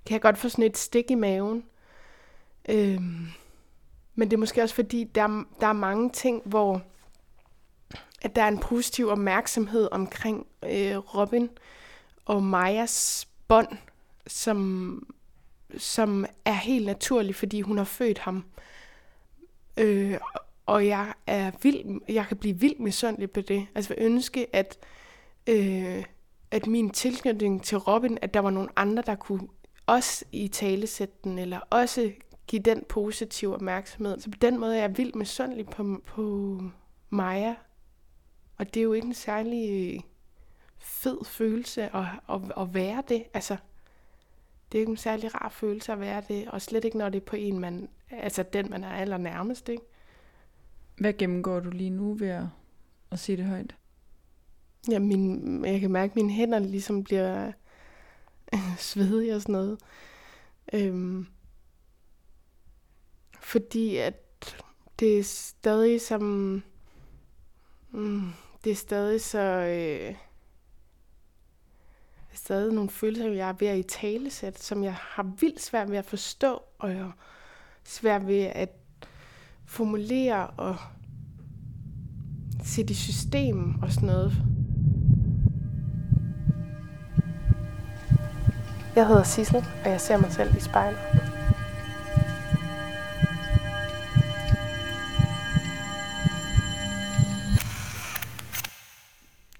kan 0.05 0.13
jeg 0.13 0.21
godt 0.21 0.37
få 0.37 0.49
sådan 0.49 0.65
et 0.65 0.77
stik 0.77 1.11
i 1.11 1.15
maven. 1.15 1.63
Øhm, 2.69 3.27
men 4.15 4.31
det 4.31 4.33
er 4.33 4.39
måske 4.39 4.63
også 4.63 4.75
fordi, 4.75 5.03
der, 5.03 5.43
der 5.61 5.67
er 5.67 5.73
mange 5.73 6.09
ting, 6.09 6.41
hvor 6.45 6.81
at 8.21 8.35
der 8.35 8.41
er 8.41 8.47
en 8.47 8.59
positiv 8.59 9.07
opmærksomhed 9.07 9.87
omkring 9.91 10.47
øh, 10.63 10.97
Robin 10.97 11.49
og 12.25 12.43
Majas 12.43 13.27
bånd, 13.47 13.67
som, 14.27 15.13
som 15.77 16.25
er 16.45 16.53
helt 16.53 16.85
naturlig, 16.85 17.35
fordi 17.35 17.61
hun 17.61 17.77
har 17.77 17.85
født 17.85 18.19
ham. 18.19 18.45
Øh, 19.77 20.17
og 20.65 20.87
jeg 20.87 21.13
er 21.27 21.51
vild, 21.61 22.01
jeg 22.09 22.27
kan 22.27 22.37
blive 22.37 22.59
vildt 22.59 22.79
misundelig 22.79 23.31
på 23.31 23.41
det. 23.41 23.67
Altså 23.75 23.93
jeg 23.97 24.05
ønske, 24.05 24.55
at, 24.55 24.77
øh, 25.47 26.03
at 26.51 26.67
min 26.67 26.89
tilknytning 26.89 27.63
til 27.63 27.77
Robin, 27.77 28.17
at 28.21 28.33
der 28.33 28.39
var 28.39 28.49
nogle 28.49 28.69
andre, 28.75 29.03
der 29.05 29.15
kunne 29.15 29.47
også 29.86 30.26
i 30.32 30.48
talesætte 30.48 31.15
den, 31.24 31.39
eller 31.39 31.60
også 31.69 32.12
give 32.48 32.62
den 32.62 32.84
positiv 32.89 33.54
opmærksomhed. 33.54 34.19
Så 34.19 34.32
på 34.32 34.38
den 34.41 34.60
måde 34.60 34.78
er 34.78 34.82
jeg 34.82 34.98
vildt 34.98 35.15
misundelig 35.15 35.65
på, 35.65 36.02
på 36.06 36.62
Maja. 37.10 37.56
Og 38.58 38.74
det 38.74 38.80
er 38.80 38.84
jo 38.84 38.93
ikke 38.93 39.08
en 39.08 39.13
særlig 39.13 40.02
fed 40.78 41.26
følelse 41.26 41.95
at, 41.95 42.06
at, 42.30 42.41
at 42.58 42.74
være 42.74 43.04
det. 43.10 43.24
Altså, 43.34 43.58
det 44.71 44.78
er 44.78 44.80
ikke 44.80 44.89
en 44.89 44.98
særlig 44.98 45.36
rar 45.36 45.50
følelse 45.50 45.91
at 45.91 46.00
være 46.00 46.24
det, 46.28 46.48
og 46.48 46.62
slet 46.62 46.86
ikke, 46.86 46.98
når 46.98 47.10
det 47.10 47.21
er 47.21 47.26
på 47.26 47.36
en, 47.36 47.60
man, 47.60 47.89
altså 48.10 48.43
den, 48.43 48.69
man 48.69 48.84
er 48.84 48.89
allernærmest, 48.89 49.69
ikke? 49.69 49.84
Hvad 50.98 51.13
gennemgår 51.13 51.60
du 51.60 51.69
lige 51.69 51.89
nu 51.89 52.13
ved 52.13 52.28
at, 52.28 52.45
at 53.12 53.19
sige 53.19 53.38
det 53.38 53.45
højt? 53.45 53.76
Ja, 54.91 55.00
min, 55.00 55.65
jeg 55.65 55.80
kan 55.80 55.91
mærke, 55.91 56.12
at 56.12 56.15
mine 56.15 56.32
hænder 56.32 56.60
ligesom 56.60 57.04
bliver 57.04 57.52
svedig 58.77 59.36
og 59.36 59.41
sådan 59.41 59.53
noget. 59.53 59.79
Øhm, 60.73 61.27
fordi 63.41 63.97
at 63.97 64.15
det 64.99 65.19
er 65.19 65.23
stadig 65.23 66.01
som... 66.01 66.63
Mm, 67.91 68.31
det 68.63 68.71
er 68.71 68.75
stadig 68.75 69.21
så... 69.21 69.39
Øh, 69.39 70.15
stadig 72.34 72.73
nogle 72.73 72.89
følelser, 72.89 73.29
jeg 73.29 73.49
er 73.49 73.53
ved 73.53 73.67
at 73.67 73.77
i 73.77 73.84
talesæt, 73.84 74.60
som 74.60 74.84
jeg 74.84 74.93
har 74.95 75.23
vildt 75.39 75.62
svært 75.62 75.91
ved 75.91 75.97
at 75.97 76.05
forstå, 76.05 76.62
og 76.79 76.91
jeg 76.91 77.12
svært 77.84 78.27
ved 78.27 78.41
at 78.41 78.69
formulere 79.65 80.47
og 80.47 80.77
sætte 82.63 82.91
i 82.91 82.95
system 82.95 83.81
og 83.81 83.91
sådan 83.91 84.08
noget. 84.08 84.54
Jeg 88.95 89.08
hedder 89.08 89.23
Sissel, 89.23 89.65
og 89.84 89.89
jeg 89.89 90.01
ser 90.01 90.17
mig 90.17 90.31
selv 90.31 90.55
i 90.58 90.60
spejlet. 90.60 90.99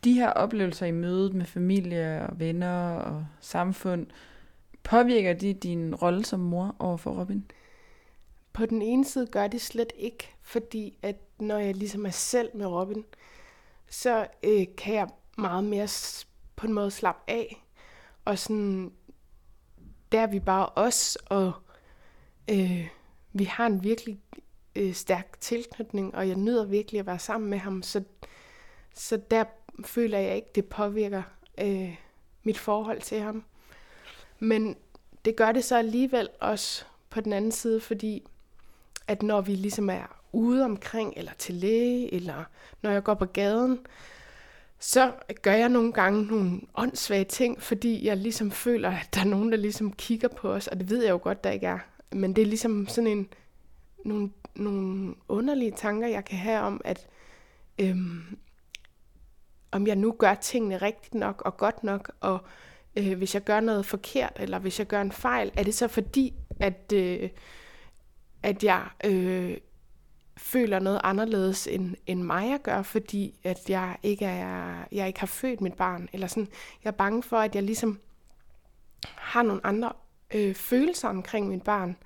de 0.06 0.14
her 0.14 0.30
oplevelser 0.30 0.86
i 0.86 0.92
mødet 0.92 1.34
med 1.34 1.46
familie 1.46 2.28
og 2.30 2.40
venner 2.40 2.96
og 2.96 3.26
samfund, 3.40 4.08
påvirker 4.84 5.34
de 5.34 5.54
din 5.54 5.96
rolle 5.96 6.26
som 6.26 6.40
mor 6.40 6.76
over 6.80 6.98
for 6.98 7.20
Robin? 7.20 7.52
På 8.54 8.66
den 8.66 8.82
ene 8.82 9.06
side 9.06 9.28
gør 9.28 9.48
det 9.48 9.62
slet 9.62 9.94
ikke, 9.96 10.36
fordi 10.42 10.98
at 11.02 11.16
når 11.40 11.58
jeg 11.58 11.76
ligesom 11.76 12.06
er 12.06 12.10
selv 12.10 12.50
med 12.54 12.66
Robin, 12.66 13.06
så 13.90 14.28
øh, 14.44 14.66
kan 14.78 14.94
jeg 14.94 15.08
meget 15.38 15.64
mere 15.64 15.88
på 16.56 16.68
en 16.68 16.74
måde 16.74 16.92
slappe 16.92 17.32
af. 17.32 17.66
Og 18.26 18.40
sådan, 18.40 18.92
der 20.16 20.22
er 20.22 20.28
vi 20.28 20.40
bare 20.40 20.70
os, 20.76 21.18
og 21.26 21.54
øh, 22.52 22.88
vi 23.34 23.44
har 23.44 23.66
en 23.66 23.84
virkelig 23.84 24.20
øh, 24.76 24.94
stærk 24.94 25.36
tilknytning, 25.40 26.16
og 26.16 26.28
jeg 26.28 26.36
nyder 26.36 26.66
virkelig 26.66 27.00
at 27.00 27.06
være 27.06 27.20
sammen 27.20 27.50
med 27.50 27.58
ham. 27.58 27.84
Så, 27.84 28.04
så 28.94 29.22
der 29.32 29.44
føler 29.86 30.18
jeg 30.18 30.36
ikke, 30.36 30.48
det 30.56 30.66
påvirker 30.66 31.24
øh, 31.62 31.96
mit 32.44 32.58
forhold 32.58 33.02
til 33.02 33.20
ham. 33.20 33.44
Men 34.40 34.76
det 35.26 35.36
gør 35.36 35.52
det 35.52 35.64
så 35.64 35.78
alligevel 35.78 36.30
også 36.40 36.86
på 37.10 37.22
den 37.22 37.34
anden 37.34 37.52
side, 37.52 37.80
fordi 37.80 38.24
at 39.08 39.24
når 39.24 39.42
vi 39.42 39.56
ligesom 39.56 39.90
er 39.90 40.22
ude 40.32 40.66
omkring, 40.66 41.14
eller 41.18 41.34
til 41.38 41.56
læge, 41.56 42.14
eller 42.14 42.44
når 42.82 42.92
jeg 42.92 43.04
går 43.04 43.14
på 43.14 43.26
gaden, 43.26 43.80
så 44.86 45.12
gør 45.42 45.54
jeg 45.54 45.70
nogle 45.70 45.94
gange 45.94 46.26
nogle 46.26 46.62
åndssvage 46.76 47.24
ting, 47.24 47.62
fordi 47.62 48.06
jeg 48.06 48.18
ligesom 48.18 48.52
føler, 48.52 48.90
at 48.90 49.10
der 49.14 49.20
er 49.20 49.26
nogen, 49.26 49.52
der 49.52 49.58
ligesom 49.58 49.94
kigger 49.94 50.28
på 50.28 50.52
os, 50.52 50.68
og 50.68 50.80
det 50.80 50.90
ved 50.90 51.04
jeg 51.04 51.12
jo 51.12 51.20
godt, 51.24 51.44
der 51.44 51.50
ikke 51.52 51.68
er. 51.68 51.80
Men 52.12 52.36
det 52.36 52.42
er 52.42 52.46
ligesom 52.46 52.88
sådan 52.88 53.08
en, 53.08 53.28
nogle, 54.06 54.30
nogle 54.56 55.16
underlige 55.28 55.72
tanker, 55.72 56.08
jeg 56.08 56.26
kan 56.26 56.38
have 56.38 56.62
om, 56.62 56.82
at 56.86 57.08
øhm, 57.80 58.38
om 59.72 59.88
jeg 59.88 59.96
nu 59.96 60.12
gør 60.12 60.34
tingene 60.34 60.78
rigtigt 60.78 61.14
nok 61.14 61.42
og 61.46 61.58
godt 61.58 61.84
nok, 61.84 62.12
og 62.20 62.40
øh, 62.96 63.18
hvis 63.18 63.34
jeg 63.34 63.44
gør 63.44 63.60
noget 63.60 63.86
forkert, 63.86 64.38
eller 64.40 64.60
hvis 64.60 64.80
jeg 64.80 64.88
gør 64.88 65.02
en 65.02 65.12
fejl, 65.12 65.52
er 65.58 65.64
det 65.64 65.74
så 65.74 65.88
fordi, 65.88 66.34
at, 66.60 66.94
øh, 66.94 67.30
at 68.44 68.64
jeg 68.64 68.84
øh, 69.06 69.58
føler 70.38 70.80
noget 70.80 71.02
anderledes 71.04 71.68
end, 71.68 71.96
end 72.08 72.22
mig 72.22 72.50
jeg 72.50 72.60
gør, 72.64 72.82
fordi 72.82 73.40
at 73.44 73.70
jeg 73.70 73.98
ikke, 74.04 74.26
er, 74.26 74.88
jeg 74.92 75.08
ikke 75.08 75.20
har 75.20 75.28
født 75.28 75.62
mit 75.62 75.74
barn. 75.74 76.10
Eller 76.14 76.28
sådan, 76.28 76.48
jeg 76.84 76.90
er 76.90 76.96
bange 76.96 77.24
for, 77.24 77.38
at 77.38 77.56
jeg 77.56 77.64
ligesom 77.64 78.00
har 79.06 79.44
nogle 79.44 79.66
andre 79.66 79.94
øh, 80.34 80.56
følelser 80.56 81.08
omkring 81.10 81.48
mit 81.48 81.64
barn, 81.64 81.98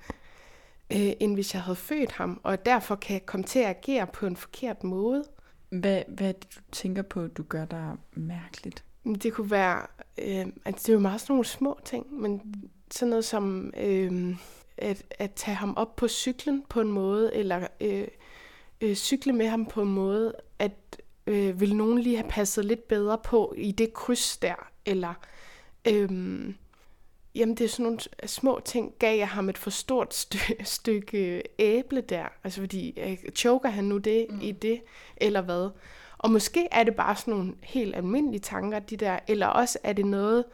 øh, 0.94 1.12
end 1.20 1.34
hvis 1.34 1.54
jeg 1.54 1.62
havde 1.62 1.76
født 1.76 2.12
ham. 2.12 2.42
Og 2.44 2.65
derfor 2.65 2.96
kan 2.96 3.13
jeg 3.13 3.26
komme 3.26 3.44
til 3.44 3.60
at 3.60 3.65
agere 3.65 4.08
på 4.08 4.26
en 4.26 4.36
forkert 4.36 4.84
måde. 4.84 5.24
Hvad, 5.70 6.04
hvad 6.08 6.28
er 6.28 6.32
det, 6.32 6.56
du 6.56 6.62
tænker 6.72 7.02
på, 7.02 7.28
du 7.28 7.44
gør 7.44 7.65
dig 7.65 7.96
mærkeligt? 8.13 8.84
Det 9.24 9.34
kunne 9.34 9.52
være, 9.52 9.82
øh, 10.18 10.46
altså 10.65 10.84
det 10.86 10.89
er 10.89 10.94
jo 10.94 11.00
meget 11.00 11.22
sådan 11.22 11.34
nogle 11.34 11.46
små 11.46 11.80
ting, 11.86 12.13
men 12.22 12.56
sådan 12.92 13.10
noget 13.10 13.26
som 13.26 13.74
øh, 13.78 14.36
at, 14.78 15.04
at 15.12 15.32
tage 15.34 15.56
ham 15.56 15.74
op 15.78 15.96
på 15.96 16.08
cyklen 16.08 16.63
på 16.70 16.82
en 16.82 16.92
måde, 16.92 17.36
eller 17.36 17.68
øh, 17.82 18.08
øh, 18.82 18.96
cykle 18.96 19.34
med 19.34 19.48
ham 19.48 19.65
på 19.65 19.82
en 19.82 19.94
måde, 19.94 20.34
at 20.60 21.02
øh, 21.28 21.60
vil 21.60 21.76
nogen 21.76 22.00
lige 22.00 22.15
have 22.15 22.30
passet 22.30 22.65
lidt 22.65 22.88
bedre 22.88 23.18
på 23.18 23.54
i 23.58 23.72
det 23.72 23.94
kryds 23.94 24.38
der, 24.38 24.70
eller 24.86 25.13
øh, 25.88 26.10
jamen 27.36 27.56
det 27.56 27.62
er 27.62 27.68
sådan 27.68 27.84
nogle 27.84 28.00
små 28.26 28.62
ting, 28.65 28.94
gav 29.00 29.18
jeg 29.18 29.30
ham 29.30 29.50
et 29.50 29.58
for 29.58 29.70
stort 29.70 30.13
stykke, 30.24 30.65
stykke 30.65 31.44
æble 31.60 32.02
der, 32.02 32.26
altså 32.44 32.62
fordi 32.62 33.00
øh, 33.00 33.18
choker 33.36 33.70
han 33.70 33.84
nu 33.84 33.98
det 33.98 34.26
mm. 34.30 34.39
i 34.42 34.52
det, 34.52 34.82
eller 35.18 35.42
hvad? 35.42 35.70
Og 36.18 36.32
måske 36.32 36.68
er 36.72 36.84
det 36.84 36.96
bare 36.96 37.15
sådan 37.15 37.34
nogle 37.34 37.54
helt 37.63 37.96
almindelige 37.96 38.39
tanker, 38.39 38.80
de 38.80 38.98
der, 38.98 39.20
eller 39.28 39.48
også 39.48 39.80
er 39.84 39.94
det 39.94 40.06
noget, 40.06 40.46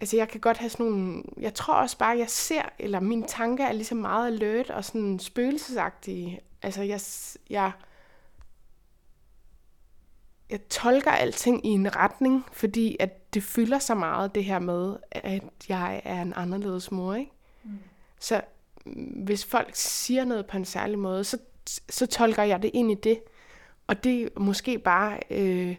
altså 0.00 0.16
jeg 0.16 0.28
kan 0.28 0.40
godt 0.40 0.56
have 0.56 0.70
sådan 0.70 0.86
nogle, 0.86 1.22
jeg 1.40 1.54
tror 1.54 1.74
også 1.74 1.98
bare, 1.98 2.18
jeg 2.18 2.30
ser, 2.30 2.62
eller 2.78 3.00
mine 3.00 3.26
tanker 3.26 3.64
er 3.64 3.72
ligesom 3.72 3.98
meget 3.98 4.26
alert 4.26 4.70
og 4.70 4.84
sådan 4.84 5.18
spøgelsesagtige. 5.18 6.40
Altså 6.62 6.82
jeg, 6.82 7.00
jeg, 7.50 7.72
jeg 10.50 10.60
tolker 10.68 11.10
alting 11.10 11.66
i 11.66 11.68
en 11.68 11.96
retning, 11.96 12.44
fordi 12.52 12.96
at 13.00 13.34
det 13.34 13.42
fylder 13.42 13.78
så 13.78 13.94
meget 13.94 14.34
det 14.34 14.44
her 14.44 14.58
med, 14.58 14.96
at 15.10 15.42
jeg 15.68 16.02
er 16.04 16.22
en 16.22 16.32
anderledes 16.36 16.90
mor, 16.90 17.14
ikke? 17.14 17.32
Mm. 17.64 17.78
Så 18.20 18.40
mm, 18.86 18.92
hvis 19.02 19.44
folk 19.44 19.70
siger 19.74 20.24
noget 20.24 20.46
på 20.46 20.56
en 20.56 20.64
særlig 20.64 20.98
måde, 20.98 21.24
så, 21.24 21.38
så 21.88 22.06
tolker 22.06 22.42
jeg 22.42 22.62
det 22.62 22.70
ind 22.74 22.90
i 22.90 22.94
det. 22.94 23.20
Og 23.86 24.04
det 24.04 24.22
er 24.22 24.40
måske 24.40 24.78
bare, 24.78 25.20
øh, 25.30 25.76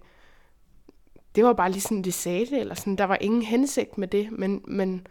det 1.35 1.43
var 1.43 1.53
bare 1.53 1.71
lige 1.71 1.81
sådan, 1.81 2.01
de 2.01 2.11
sagde 2.11 2.45
det, 2.45 2.59
eller 2.59 2.75
sådan, 2.75 2.95
der 2.95 3.03
var 3.03 3.17
ingen 3.21 3.41
hensigt 3.41 3.97
med 3.97 4.07
det, 4.07 4.31
men, 4.31 4.61
men, 4.67 5.07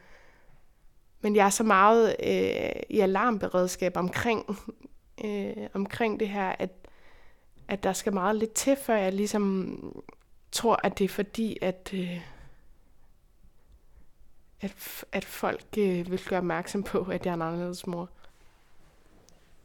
men 1.20 1.36
jeg 1.36 1.46
er 1.46 1.50
så 1.50 1.64
meget 1.64 2.16
øh, 2.24 2.82
i 2.90 3.00
alarmberedskab 3.00 3.96
omkring, 3.96 4.44
øh, 5.24 5.68
omkring 5.74 6.20
det 6.20 6.28
her, 6.28 6.48
at, 6.58 6.70
at 7.68 7.82
der 7.82 7.92
skal 7.92 8.12
meget 8.12 8.36
lidt 8.36 8.52
til, 8.52 8.76
før 8.76 8.96
jeg 8.96 9.12
ligesom 9.12 9.78
tror, 10.52 10.80
at 10.84 10.98
det 10.98 11.04
er 11.04 11.08
fordi, 11.08 11.56
at, 11.62 11.90
øh, 11.94 12.20
at, 14.60 15.04
at 15.12 15.24
folk 15.24 15.66
øh, 15.78 16.10
vil 16.10 16.24
gøre 16.28 16.38
opmærksom 16.38 16.82
på, 16.82 17.02
at 17.02 17.26
jeg 17.26 17.30
er 17.30 17.34
en 17.34 17.42
anderledes 17.42 17.86
mor. 17.86 18.10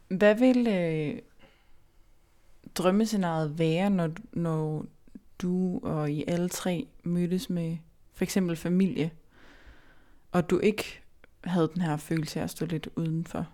Hvad 0.08 0.34
vil 0.34 0.66
øh, 0.66 1.22
drømmescenariet 2.74 3.58
være, 3.58 3.90
når, 3.90 4.10
når 4.32 4.86
du 5.38 5.80
og 5.82 6.10
I 6.10 6.24
alle 6.28 6.48
tre 6.48 6.86
mødtes 7.02 7.50
med 7.50 7.76
for 8.12 8.24
eksempel 8.24 8.56
familie, 8.56 9.10
og 10.32 10.50
du 10.50 10.58
ikke 10.58 11.00
havde 11.44 11.70
den 11.74 11.82
her 11.82 11.96
følelse 11.96 12.40
af 12.40 12.44
at 12.44 12.50
stå 12.50 12.66
lidt 12.66 12.88
udenfor? 12.96 13.46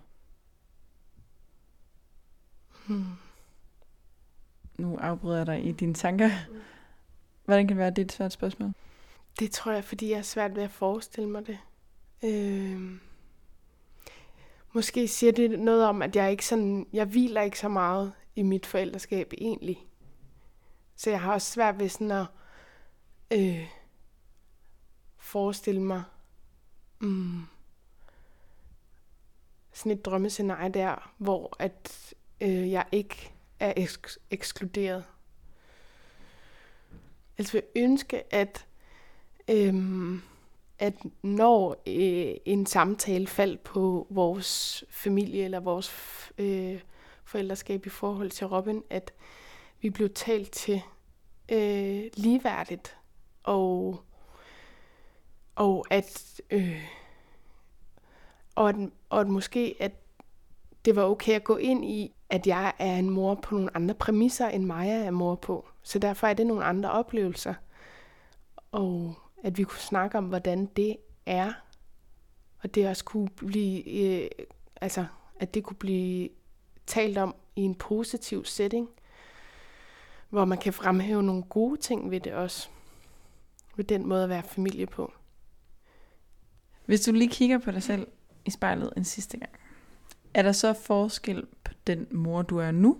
Hmm. 2.87 3.05
Nu 4.77 4.97
afbryder 4.97 5.37
jeg 5.37 5.47
dig 5.47 5.65
i 5.65 5.71
dine 5.71 5.93
tanker. 5.93 6.29
Hvordan 7.45 7.67
kan 7.67 7.69
det 7.69 7.77
være, 7.77 7.87
at 7.87 7.95
det 7.95 8.01
er 8.01 8.05
et 8.05 8.11
svært 8.11 8.33
spørgsmål? 8.33 8.73
Det 9.39 9.51
tror 9.51 9.71
jeg, 9.71 9.83
fordi 9.83 10.09
jeg 10.09 10.17
er 10.17 10.21
svært 10.21 10.55
ved 10.55 10.63
at 10.63 10.71
forestille 10.71 11.29
mig 11.29 11.47
det. 11.47 11.59
Øh, 12.23 12.99
måske 14.73 15.07
siger 15.07 15.31
det 15.31 15.59
noget 15.59 15.85
om, 15.85 16.01
at 16.01 16.15
jeg 16.15 16.31
ikke 16.31 16.45
sådan, 16.45 16.87
jeg 16.93 17.05
hviler 17.05 17.41
ikke 17.41 17.59
så 17.59 17.69
meget 17.69 18.13
i 18.35 18.41
mit 18.41 18.65
forældreskab 18.65 19.33
egentlig. 19.37 19.87
Så 20.95 21.09
jeg 21.09 21.21
har 21.21 21.33
også 21.33 21.51
svært 21.51 21.79
ved 21.79 21.89
sådan 21.89 22.11
at 22.11 22.25
øh, 23.31 23.67
forestille 25.17 25.81
mig 25.81 26.03
mm, 26.99 27.41
sådan 29.73 29.91
et 29.91 30.05
drømmescenarie 30.05 30.69
der, 30.69 31.13
hvor 31.17 31.55
at 31.59 32.13
øh, 32.43 32.71
jeg 32.71 32.85
ikke 32.91 33.33
er 33.59 33.73
eks- 33.77 34.17
ekskluderet. 34.31 35.03
Altså 37.37 37.51
vil 37.51 37.63
ønske, 37.75 38.33
at, 38.33 38.67
øh, 39.49 39.73
at 40.79 40.93
når 41.21 41.71
øh, 41.71 42.35
en 42.45 42.65
samtale 42.65 43.27
faldt 43.27 43.63
på 43.63 44.07
vores 44.09 44.83
familie 44.89 45.43
eller 45.43 45.59
vores 45.59 45.91
øh, 46.37 46.81
forældreskab 47.25 47.85
i 47.85 47.89
forhold 47.89 48.31
til 48.31 48.47
Robin, 48.47 48.83
at 48.89 49.13
vi 49.81 49.89
blev 49.89 50.13
talt 50.13 50.51
til 50.51 50.81
øh, 51.51 52.03
ligeværdigt, 52.13 52.97
og, 53.43 54.01
og 55.55 55.85
at, 55.89 56.41
øh, 56.49 56.83
og 58.55 58.69
at, 58.69 58.75
og 59.09 59.21
at 59.21 59.27
måske, 59.27 59.75
at 59.79 59.91
det 60.85 60.95
var 60.95 61.03
okay 61.03 61.33
at 61.33 61.43
gå 61.43 61.57
ind 61.57 61.85
i, 61.85 62.15
at 62.29 62.47
jeg 62.47 62.73
er 62.79 62.97
en 62.97 63.09
mor 63.09 63.35
på 63.35 63.55
nogle 63.55 63.75
andre 63.75 63.95
præmisser, 63.95 64.47
end 64.47 64.65
Maja 64.65 65.03
er 65.03 65.11
mor 65.11 65.35
på. 65.35 65.67
Så 65.83 65.99
derfor 65.99 66.27
er 66.27 66.33
det 66.33 66.47
nogle 66.47 66.63
andre 66.63 66.91
oplevelser. 66.91 67.53
Og 68.71 69.15
at 69.43 69.57
vi 69.57 69.63
kunne 69.63 69.79
snakke 69.79 70.17
om, 70.17 70.25
hvordan 70.25 70.65
det 70.65 70.97
er. 71.25 71.53
Og 72.63 72.75
det 72.75 72.87
også 72.87 73.03
kunne 73.03 73.29
blive, 73.29 73.89
øh, 73.89 74.29
altså, 74.81 75.05
at 75.39 75.53
det 75.53 75.63
kunne 75.63 75.77
blive 75.77 76.29
talt 76.87 77.17
om 77.17 77.35
i 77.55 77.61
en 77.61 77.75
positiv 77.75 78.45
setting 78.45 78.89
hvor 80.33 80.45
man 80.45 80.57
kan 80.57 80.73
fremhæve 80.73 81.23
nogle 81.23 81.43
gode 81.43 81.81
ting 81.81 82.11
ved 82.11 82.19
det 82.19 82.33
også. 82.33 82.69
Ved 83.75 83.85
den 83.85 84.07
måde 84.07 84.23
at 84.23 84.29
være 84.29 84.43
familie 84.43 84.85
på. 84.85 85.13
Hvis 86.85 87.01
du 87.01 87.11
lige 87.11 87.29
kigger 87.29 87.57
på 87.57 87.71
dig 87.71 87.83
selv 87.83 88.07
i 88.45 88.51
spejlet 88.51 88.93
en 88.97 89.03
sidste 89.03 89.37
gang, 89.37 89.51
er 90.33 90.41
der 90.41 90.51
så 90.51 90.73
forskel 90.73 91.45
på 91.63 91.73
den 91.87 92.07
mor, 92.11 92.41
du 92.41 92.57
er 92.57 92.71
nu, 92.71 92.97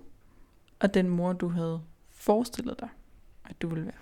og 0.79 0.93
den 0.93 1.09
mor, 1.09 1.33
du 1.33 1.47
havde 1.47 1.81
forestillet 2.11 2.79
dig, 2.79 2.89
at 3.49 3.61
du 3.61 3.67
ville 3.67 3.85
være? 3.85 3.93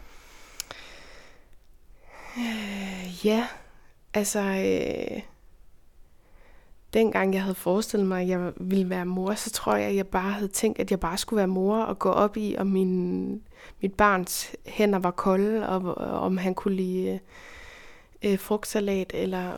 Øh, 2.38 3.26
ja, 3.26 3.48
altså... 4.14 4.40
Øh, 4.40 5.22
dengang 6.94 7.34
jeg 7.34 7.42
havde 7.42 7.56
forestillet 7.56 8.08
mig, 8.08 8.22
at 8.22 8.28
jeg 8.28 8.54
ville 8.58 8.90
være 8.90 9.06
mor, 9.06 9.34
så 9.34 9.52
tror 9.52 9.76
jeg, 9.76 9.90
at 9.90 9.96
jeg 9.96 10.08
bare 10.08 10.32
havde 10.32 10.48
tænkt, 10.48 10.80
at 10.80 10.92
jeg 10.92 11.00
bare 11.00 11.18
skulle 11.18 11.38
være 11.38 11.48
mor 11.48 11.78
og 11.78 12.00
gå 12.00 12.10
op 12.10 12.38
i, 12.38 12.56
om 12.58 12.68
min, 12.68 13.42
mit 13.82 13.94
barns 13.94 14.56
hænder 14.66 15.00
var 15.00 15.12
kolde, 15.12 15.70
og, 15.70 15.98
og 15.98 16.20
om 16.20 16.38
han 16.38 16.54
kunne 16.54 16.76
lide 16.76 17.20
øh, 18.22 18.40
frugtsalat, 18.40 19.12
eller 19.14 19.52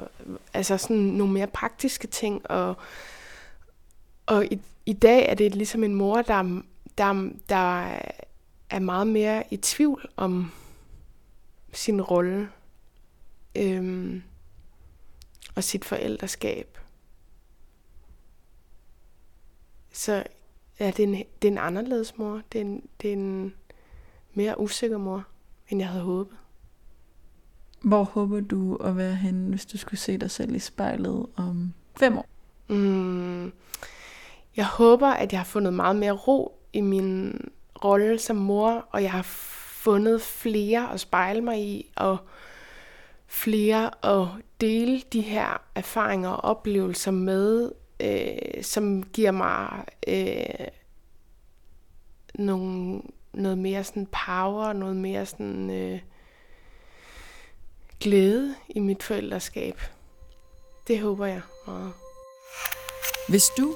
altså 0.54 0.78
sådan 0.78 0.98
nogle 0.98 1.34
mere 1.34 1.48
praktiske 1.48 2.08
ting. 2.08 2.52
Og, 2.52 2.78
og 4.26 4.46
i, 4.46 4.62
i 4.86 4.94
dag 4.94 5.30
er 5.30 5.34
det 5.34 5.56
ligesom 5.56 5.84
en 5.84 5.96
mor, 5.96 6.22
der, 6.22 6.62
der, 6.98 7.30
der 7.50 8.00
er 8.70 8.80
meget 8.80 9.08
mere 9.08 9.44
i 9.54 9.58
tvivl 9.58 10.10
om 10.18 10.52
sin 11.74 12.02
rolle 12.02 12.50
øhm, 13.56 14.24
og 15.56 15.64
sit 15.64 15.86
forældreskab. 15.86 16.78
Så 19.92 20.24
ja, 20.80 20.88
det 20.88 21.00
er 21.00 21.08
en, 21.08 21.14
det 21.14 21.48
er 21.48 21.52
en 21.52 21.58
anderledes 21.58 22.18
mor. 22.18 22.42
Det 22.52 22.62
er 22.62 22.66
en, 22.66 22.88
det 23.02 23.10
er 23.10 23.14
en 23.14 23.54
mere 24.34 24.60
usikker 24.60 24.98
mor, 24.98 25.28
end 25.70 25.80
jeg 25.80 25.90
havde 25.90 26.04
håbet. 26.04 26.38
Hvor 27.82 28.04
håber 28.04 28.40
du 28.40 28.76
at 28.76 28.98
være 28.98 29.16
henne, 29.16 29.50
hvis 29.50 29.66
du 29.66 29.78
skulle 29.78 30.00
se 30.00 30.18
dig 30.18 30.32
selv 30.32 30.56
i 30.56 30.60
spejlet 30.60 31.26
om 31.36 31.74
fem 32.00 32.18
år? 32.18 32.26
Mm, 32.68 33.52
jeg 34.56 34.66
håber, 34.66 35.08
at 35.08 35.32
jeg 35.32 35.40
har 35.40 35.46
fundet 35.46 35.74
meget 35.74 35.96
mere 35.96 36.12
ro 36.12 36.60
i 36.74 36.82
min 36.82 37.42
rolle 37.84 38.20
som 38.20 38.36
mor, 38.36 38.88
og 38.92 39.04
jeg 39.04 39.12
har 39.12 39.22
fundet 39.84 40.22
flere 40.22 40.94
at 40.94 41.00
spejle 41.00 41.42
mig 41.42 41.60
i, 41.60 41.92
og 41.96 42.18
flere 43.28 44.06
at 44.06 44.28
dele 44.62 45.02
de 45.14 45.22
her 45.22 45.62
erfaringer 45.76 46.30
og 46.30 46.44
oplevelser 46.44 47.12
med, 47.12 47.72
øh, 48.00 48.64
som 48.64 49.04
giver 49.04 49.32
mig 49.32 49.86
øh, 50.08 50.68
nogle, 52.36 53.02
noget 53.34 53.58
mere 53.58 53.84
sådan 53.84 54.08
power, 54.26 54.74
noget 54.74 54.96
mere 54.96 55.26
sådan 55.26 55.70
øh, 55.70 56.00
glæde 58.00 58.56
i 58.70 58.80
mit 58.80 59.04
forældreskab. 59.04 59.82
Det 60.88 61.00
håber 61.00 61.26
jeg 61.26 61.42
meget. 61.68 61.94
Hvis 63.30 63.44
du 63.58 63.76